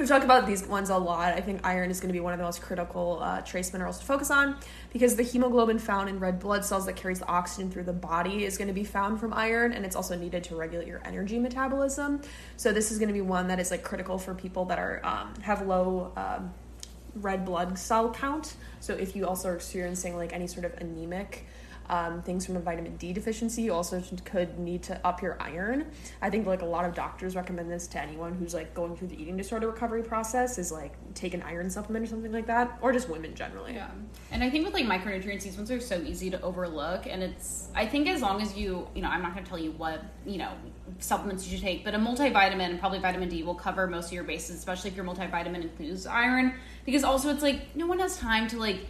[0.00, 1.34] we talk about these ones a lot.
[1.34, 3.98] I think iron is going to be one of the most critical uh, trace minerals
[3.98, 4.56] to focus on
[4.92, 8.44] because the hemoglobin found in red blood cells that carries the oxygen through the body
[8.44, 11.38] is going to be found from iron, and it's also needed to regulate your energy
[11.38, 12.22] metabolism.
[12.56, 15.00] So this is going to be one that is like critical for people that are
[15.04, 16.54] um, have low um,
[17.14, 18.54] red blood cell count.
[18.80, 21.46] So if you also are experiencing like any sort of anemic
[21.88, 25.86] um, things from a vitamin D deficiency, you also could need to up your iron.
[26.22, 29.08] I think like a lot of doctors recommend this to anyone who's like going through
[29.08, 32.78] the eating disorder recovery process is like take an iron supplement or something like that,
[32.80, 33.74] or just women generally.
[33.74, 33.90] Yeah.
[34.30, 37.06] And I think with like micronutrients, these ones are so easy to overlook.
[37.08, 39.58] And it's, I think as long as you, you know, I'm not going to tell
[39.58, 40.52] you what, you know,
[40.98, 44.12] supplements you should take, but a multivitamin and probably vitamin D will cover most of
[44.12, 46.54] your bases, especially if your multivitamin includes iron.
[46.84, 48.86] Because also it's like, no one has time to like,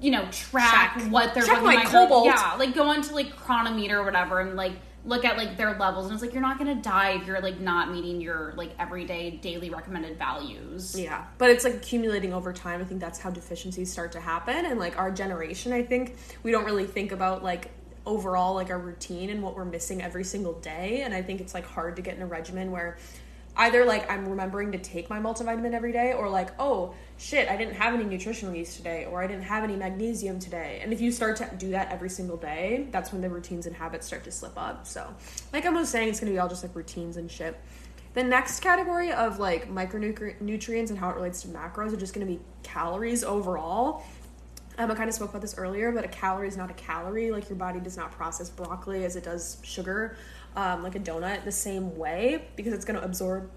[0.00, 1.10] you know, track Check.
[1.10, 2.26] what they're Check my cobalt.
[2.26, 4.72] Yeah, like go onto like Cronometer or whatever and like
[5.06, 6.06] look at like their levels.
[6.06, 9.32] And it's like, you're not to die if you're like not meeting your like everyday
[9.32, 10.98] daily recommended values.
[10.98, 12.80] Yeah, but it's like accumulating over time.
[12.80, 14.66] I think that's how deficiencies start to happen.
[14.66, 17.70] And like our generation, I think we don't really think about like
[18.06, 21.02] overall like our routine and what we're missing every single day.
[21.02, 22.98] And I think it's like hard to get in a regimen where
[23.56, 27.56] either like I'm remembering to take my multivitamin every day or like, oh shit, I
[27.56, 30.80] didn't have any nutritional yeast today or I didn't have any magnesium today.
[30.82, 33.76] And if you start to do that every single day, that's when the routines and
[33.76, 34.86] habits start to slip up.
[34.86, 35.14] So,
[35.52, 37.58] like I was saying, it's gonna be all just like routines and shit.
[38.14, 42.24] The next category of like micronutrients and how it relates to macros are just going
[42.24, 44.04] to be calories overall.
[44.76, 47.30] Um, I kind of spoke about this earlier, but a calorie is not a calorie.
[47.30, 50.16] Like your body does not process broccoli as it does sugar,
[50.56, 53.50] um, like a donut, the same way because it's going to absorb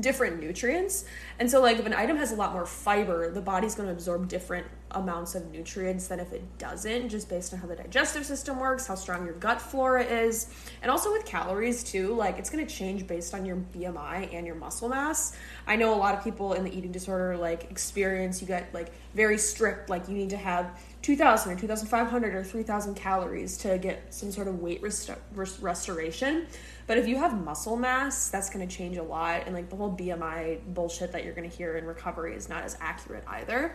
[0.00, 1.04] different nutrients.
[1.38, 3.92] And so, like, if an item has a lot more fiber, the body's going to
[3.92, 8.24] absorb different amounts of nutrients than if it doesn't, just based on how the digestive
[8.26, 10.48] system works, how strong your gut flora is,
[10.82, 12.14] and also with calories too.
[12.14, 15.36] Like, it's going to change based on your BMI and your muscle mass.
[15.66, 18.92] I know a lot of people in the eating disorder like experience you get like
[19.14, 24.14] very strict, like you need to have 2,000 or 2,500 or 3,000 calories to get
[24.14, 26.46] some sort of weight rest- rest- restoration.
[26.86, 29.42] But if you have muscle mass, that's going to change a lot.
[29.46, 32.62] And like the whole BMI bullshit that you're going to hear in recovery is not
[32.62, 33.74] as accurate either.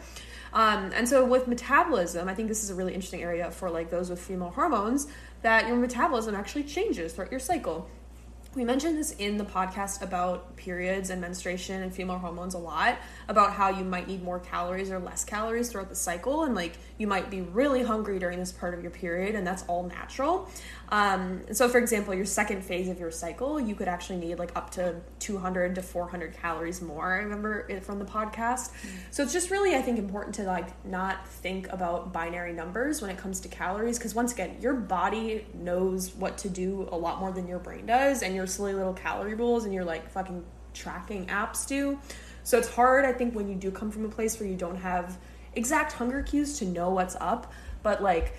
[0.54, 3.90] Um, and so with metabolism, I think this is a really interesting area for like
[3.90, 5.08] those with female hormones
[5.42, 7.90] that your metabolism actually changes throughout your cycle.
[8.58, 12.98] We mentioned this in the podcast about periods and menstruation and female hormones a lot
[13.28, 16.74] about how you might need more calories or less calories throughout the cycle, and like
[16.98, 20.50] you might be really hungry during this part of your period, and that's all natural.
[20.90, 24.56] Um, so, for example, your second phase of your cycle, you could actually need like
[24.56, 27.14] up to 200 to 400 calories more.
[27.14, 28.72] I remember it from the podcast.
[29.12, 33.12] So, it's just really, I think, important to like not think about binary numbers when
[33.12, 37.20] it comes to calories because, once again, your body knows what to do a lot
[37.20, 40.44] more than your brain does, and your silly little calorie rules and your like fucking
[40.74, 42.00] tracking apps do.
[42.44, 44.78] So, it's hard, I think, when you do come from a place where you don't
[44.78, 45.18] have
[45.54, 47.52] exact hunger cues to know what's up,
[47.84, 48.38] but like,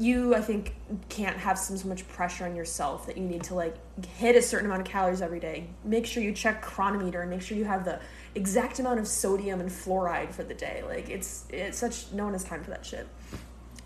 [0.00, 0.74] you i think
[1.08, 4.42] can't have some so much pressure on yourself that you need to like hit a
[4.42, 5.66] certain amount of calories every day.
[5.84, 7.20] Make sure you check cronometer.
[7.20, 8.00] And make sure you have the
[8.34, 10.82] exact amount of sodium and fluoride for the day.
[10.86, 13.06] Like it's it's such no one has time for that shit.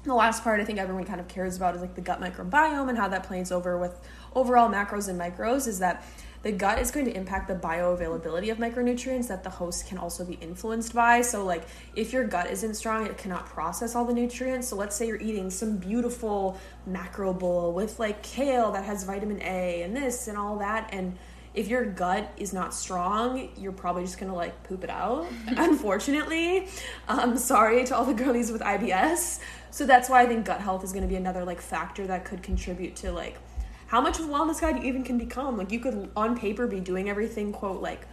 [0.05, 2.91] The last part i think everyone kind of cares about is like the gut microbiome
[2.91, 3.99] and how that plays over with
[4.35, 6.05] overall macros and micros is that
[6.45, 10.27] the gut is going to impact the bioavailability of micronutrients that the host can also
[10.27, 11.23] be influenced by.
[11.23, 11.67] So, like,
[11.97, 14.69] if your gut isn't strong, it cannot process all the nutrients.
[14.69, 19.41] So, let's say you're eating some beautiful macro bowl with like kale that has vitamin
[19.41, 20.91] A and this and all that.
[20.93, 21.17] And
[21.55, 26.69] if your gut is not strong, you're probably just gonna like poop it out, unfortunately.
[27.09, 29.41] Um, sorry to all the girlies with IBS.
[29.71, 32.43] So, that's why I think gut health is gonna be another like factor that could
[32.43, 33.39] contribute to like
[33.87, 35.57] how much of a wellness guide you even can become.
[35.57, 38.07] Like you could on paper be doing everything quote like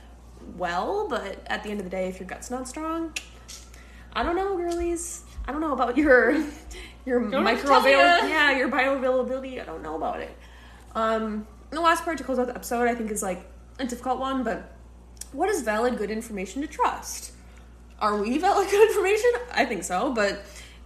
[0.58, 3.14] well, but at the end of the day, if your gut's not strong,
[4.14, 5.24] I don't know, girlies.
[5.48, 6.32] I don't know about your
[7.06, 8.28] your Don't have to tell microavail ya.
[8.28, 9.62] yeah your bioavailability.
[9.62, 10.36] I don't know about it.
[10.93, 13.45] Um, the last part to close out the episode, I think, is like
[13.80, 14.43] a difficult one.
[14.43, 14.74] But
[15.32, 17.32] what is valid good information to trust?
[18.00, 19.32] Are we valid good information?
[19.52, 20.43] I think so, but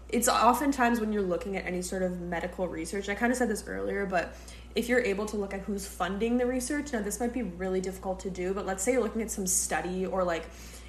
[0.10, 3.10] it's oftentimes when you're looking at any sort of medical research.
[3.10, 4.36] I kind of said this earlier, but
[4.76, 7.80] if you're able to look at who's funding the research, now this might be really
[7.80, 10.46] difficult to do, but let's say you're looking at some study or like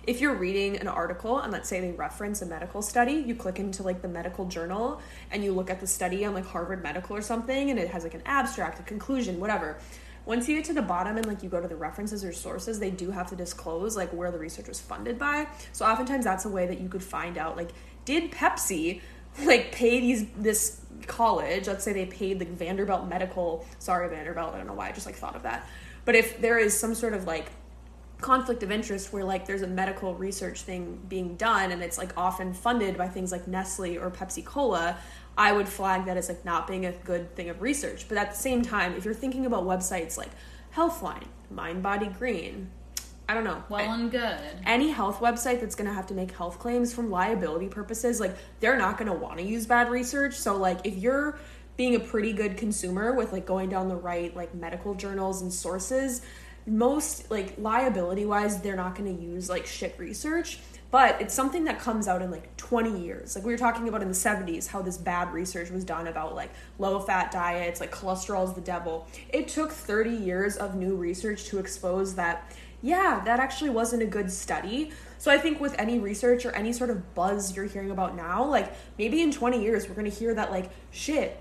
[0.07, 3.59] if you're reading an article and let's say they reference a medical study, you click
[3.59, 7.17] into like the medical journal and you look at the study on like Harvard Medical
[7.17, 9.79] or something and it has like an abstract, a conclusion, whatever.
[10.25, 12.81] Once you get to the bottom and like you go to the references or sources,
[12.81, 15.47] they do have to disclose like where the research was funded by.
[15.73, 17.71] So oftentimes that's a way that you could find out like
[18.05, 19.01] did Pepsi
[19.45, 24.59] like pay these this college, let's say they paid the Vanderbilt Medical, sorry Vanderbilt, I
[24.59, 25.69] don't know why I just like thought of that.
[26.05, 27.51] But if there is some sort of like
[28.21, 32.17] conflict of interest where like there's a medical research thing being done and it's like
[32.17, 34.97] often funded by things like Nestle or Pepsi Cola,
[35.37, 38.09] I would flag that as like not being a good thing of research.
[38.09, 40.31] But at the same time, if you're thinking about websites like
[40.75, 42.71] Healthline, Mind Body Green,
[43.29, 43.63] I don't know.
[43.69, 44.39] Well and good.
[44.65, 48.37] Any health website that's going to have to make health claims from liability purposes, like
[48.61, 50.35] they're not going to want to use bad research.
[50.35, 51.39] So like if you're
[51.77, 55.53] being a pretty good consumer with like going down the right like medical journals and
[55.53, 56.23] sources,
[56.67, 60.59] most like liability wise they're not going to use like shit research
[60.91, 64.03] but it's something that comes out in like 20 years like we were talking about
[64.03, 66.51] in the 70s how this bad research was done about like
[66.81, 71.45] low fat diets like cholesterol is the devil it took 30 years of new research
[71.45, 72.53] to expose that
[72.83, 74.91] yeah that actually wasn't a good study.
[75.19, 78.45] So i think with any research or any sort of buzz you're hearing about now
[78.45, 81.41] like maybe in 20 years we're to hear that like shit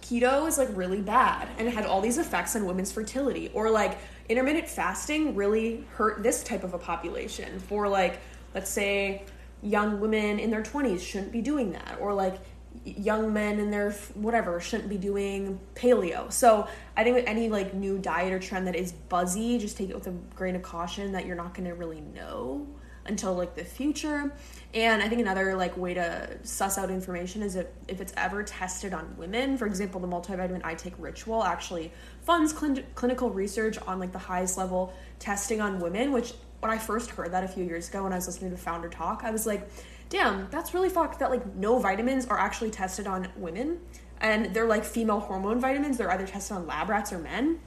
[0.00, 3.70] keto is like really bad and it had all these effects on women's fertility or
[3.70, 3.98] like
[4.28, 8.20] intermittent fasting really hurt this type of a population for like
[8.54, 9.22] let's say
[9.62, 12.38] young women in their 20s shouldn't be doing that or like
[12.84, 16.32] young men and their whatever shouldn't be doing paleo.
[16.32, 16.66] So
[16.96, 19.94] i think with any like new diet or trend that is buzzy just take it
[19.94, 22.66] with a grain of caution that you're not going to really know
[23.06, 24.32] until like the future.
[24.74, 28.42] And i think another like way to suss out information is if, if it's ever
[28.42, 29.56] tested on women.
[29.56, 31.92] For example the multivitamin i take ritual actually
[32.22, 36.78] funds cl- clinical research on like the highest level testing on women which when i
[36.78, 39.30] first heard that a few years ago when i was listening to founder talk i
[39.30, 39.68] was like
[40.12, 43.80] damn that's really fucked that like no vitamins are actually tested on women.
[44.20, 45.98] And they're like female hormone vitamins.
[45.98, 47.60] They're either tested on lab rats or men.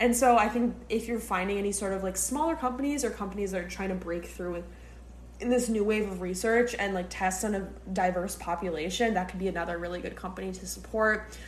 [0.00, 3.52] And so i think if you're finding any sort of like smaller companies or companies
[3.52, 4.64] that are trying to break through with
[5.40, 7.60] in this new wave of research and like test on a
[7.92, 11.38] diverse population that could be another really good company to support.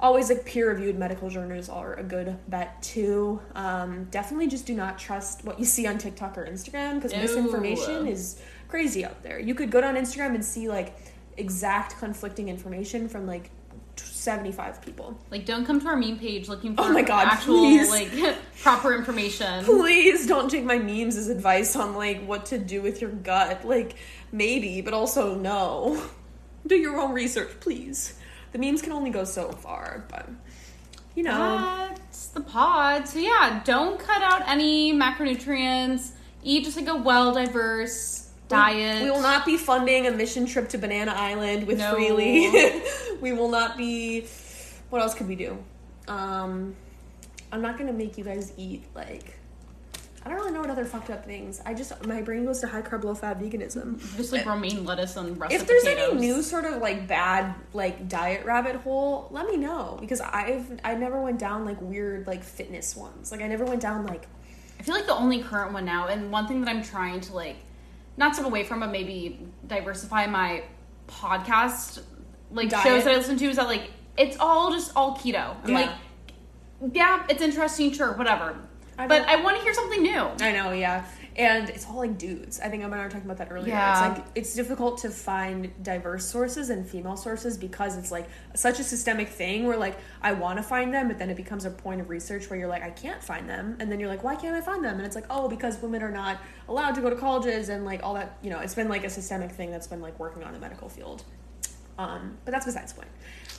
[0.00, 3.40] Always like peer reviewed medical journals are a good bet too.
[3.54, 8.08] Um, definitely just do not trust what you see on tiktok or instagram because misinformation
[8.08, 8.40] is
[8.70, 10.96] crazy out there you could go down instagram and see like
[11.36, 13.50] exact conflicting information from like
[14.20, 15.18] 75 people.
[15.30, 17.90] Like, don't come to our meme page looking oh for Oh my God, actual, please.
[17.90, 19.64] like, proper information.
[19.64, 23.64] Please don't take my memes as advice on like what to do with your gut.
[23.64, 23.96] Like
[24.32, 26.02] maybe, but also no.
[26.66, 28.18] Do your own research, please.
[28.52, 30.28] The memes can only go so far, but
[31.14, 31.88] you know.
[31.88, 33.08] That's the pod.
[33.08, 36.10] So, yeah, don't cut out any macronutrients.
[36.42, 39.02] Eat just like a well diverse diet.
[39.04, 41.94] We will not be funding a mission trip to Banana Island with No.
[41.94, 43.20] Freelee.
[43.20, 44.26] we will not be.
[44.90, 45.56] What else could we do?
[46.08, 46.74] Um,
[47.52, 49.36] I'm not gonna make you guys eat like.
[50.22, 51.62] I don't really know what other fucked up things.
[51.64, 53.98] I just my brain goes to high carb, low fat veganism.
[54.18, 56.10] Just like romaine lettuce and russet If there's potatoes.
[56.12, 60.78] any new sort of like bad like diet rabbit hole, let me know because I've
[60.84, 63.32] I never went down like weird like fitness ones.
[63.32, 64.26] Like I never went down like
[64.78, 67.34] I feel like the only current one now, and one thing that I'm trying to
[67.34, 67.56] like,
[68.16, 70.62] not step away from, but maybe diversify my
[71.08, 72.02] podcast
[72.50, 72.84] like Diet.
[72.84, 75.56] shows that I listen to is that like it's all just all keto.
[75.64, 75.74] I'm Yeah.
[75.80, 75.90] like,
[76.92, 78.56] yeah, it's interesting, sure, whatever.
[78.98, 80.20] I but I want to hear something new.
[80.40, 81.04] I know, yeah.
[81.36, 82.60] And it's all like dudes.
[82.60, 83.68] I think Emma and I were talking about that earlier.
[83.68, 84.10] Yeah.
[84.10, 88.80] It's like it's difficult to find diverse sources and female sources because it's like such
[88.80, 91.70] a systemic thing where like I want to find them, but then it becomes a
[91.70, 93.76] point of research where you're like, I can't find them.
[93.80, 94.96] And then you're like, why can't I find them?
[94.96, 98.02] And it's like, oh, because women are not allowed to go to colleges and like
[98.02, 100.52] all that, you know, it's been like a systemic thing that's been like working on
[100.52, 101.24] the medical field.
[101.98, 103.10] Um, but that's besides the point.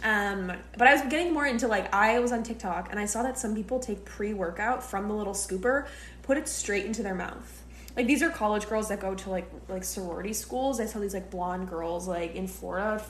[0.03, 3.21] Um, but I was getting more into like I was on TikTok and I saw
[3.21, 5.87] that some people take pre-workout from the little scooper,
[6.23, 7.60] put it straight into their mouth.
[7.95, 10.79] Like these are college girls that go to like like sorority schools.
[10.79, 13.03] I saw these like blonde girls like in Florida,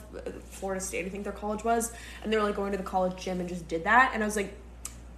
[0.50, 3.22] Florida State, I think their college was, and they were like going to the college
[3.22, 4.10] gym and just did that.
[4.14, 4.54] And I was like,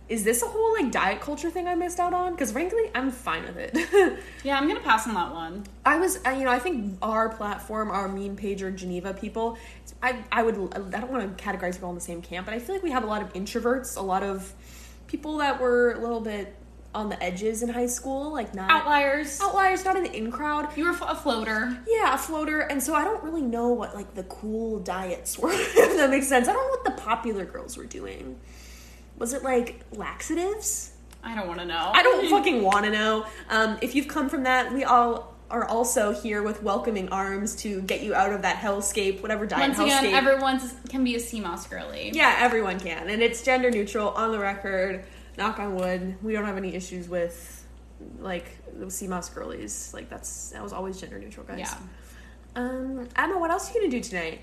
[0.09, 2.33] is this a whole like diet culture thing I missed out on?
[2.33, 4.19] Because frankly, I'm fine with it.
[4.45, 5.65] Yeah, I'm gonna pass on that one.
[5.87, 9.57] I was, I, you know, I think our platform, our meme page or Geneva people,
[10.03, 12.59] I, I would, I don't want to categorize people in the same camp, but I
[12.59, 14.53] feel like we have a lot of introverts, a lot of
[15.07, 16.55] people that were a little bit
[16.95, 19.41] on the edges in high school, like not Outliers.
[19.41, 20.69] outliers, not in the in crowd.
[20.77, 21.77] You were a floater.
[21.89, 25.53] Yeah, a floater, and so I don't really know what like the cool diets were.
[25.53, 26.49] if that makes sense.
[26.49, 28.39] I don't know what the popular girls were doing.
[29.19, 30.93] Was it like laxatives?
[31.23, 31.91] I don't want to know.
[31.95, 33.27] I don't fucking want to know.
[33.49, 37.81] Um, if you've come from that, we all are also here with welcoming arms to
[37.83, 40.13] get you out of that hellscape, whatever diet Once again, hellscape.
[40.17, 42.11] everyone can be a sea moss girly.
[42.13, 45.05] yeah, everyone can, and it's gender neutral on the record.
[45.37, 47.67] Knock on wood, we don't have any issues with
[48.21, 48.47] like
[48.79, 49.93] the sea moss girlies.
[49.95, 51.59] Like that's that was always gender neutral, guys.
[51.61, 51.77] Yeah.
[52.57, 54.41] Um, Emma, what else are you gonna do tonight?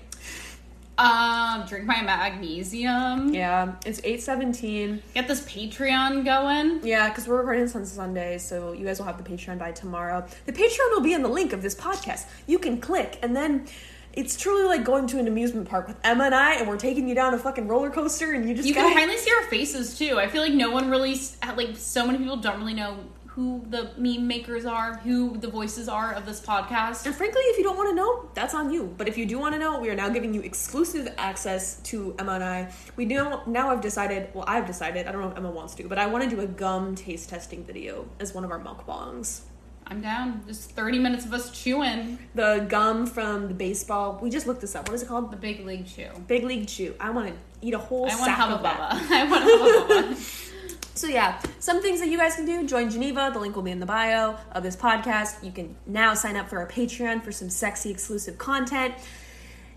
[0.98, 3.32] Um, drink my magnesium.
[3.32, 5.02] Yeah, it's eight seventeen.
[5.14, 6.86] Get this Patreon going.
[6.86, 9.72] Yeah, because we're recording this on Sunday, so you guys will have the Patreon by
[9.72, 10.26] tomorrow.
[10.44, 12.26] The Patreon will be in the link of this podcast.
[12.46, 13.66] You can click, and then
[14.12, 17.08] it's truly like going to an amusement park with Emma and I, and we're taking
[17.08, 19.48] you down a fucking roller coaster, and you just You gotta- can finally see our
[19.48, 20.18] faces too.
[20.18, 21.18] I feel like no one really,
[21.56, 22.96] like, so many people don't really know
[23.26, 27.06] who the meme makers are, who the voices are of this podcast.
[27.06, 28.94] And frankly, if you don't want to know, that's on you.
[28.98, 32.14] But if you do want to know, we are now giving you exclusive access to
[32.18, 32.70] Emma and I.
[32.94, 34.28] We do now I've decided.
[34.34, 35.06] Well, I've decided.
[35.06, 37.30] I don't know if Emma wants to, but I want to do a gum taste
[37.30, 39.40] testing video as one of our mukbangs.
[39.86, 40.42] I'm down.
[40.46, 44.18] Just 30 minutes of us chewing The gum from the baseball.
[44.22, 44.88] We just looked this up.
[44.88, 45.30] What is it called?
[45.30, 46.08] the big league chew.
[46.26, 46.94] Big League Chew.
[47.00, 48.62] I want to eat a whole I want sack Hubba of.
[48.62, 49.10] Bubba.
[49.10, 50.38] I want Hubba Bubba.
[50.94, 53.30] So yeah, some things that you guys can do: join Geneva.
[53.32, 55.42] The link will be in the bio of this podcast.
[55.42, 58.94] You can now sign up for our Patreon for some sexy exclusive content.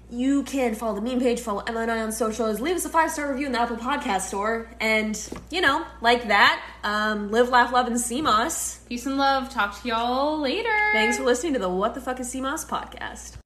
[0.09, 2.89] You can follow the meme page, follow Emma and I on socials, leave us a
[2.89, 6.61] five star review in the Apple Podcast Store, and you know, like that.
[6.83, 8.77] Um, live, laugh, love, and sea moss.
[8.87, 9.49] Peace and love.
[9.49, 10.69] Talk to y'all later.
[10.93, 13.37] Thanks for listening to the What the Fuck is Sea Moss podcast.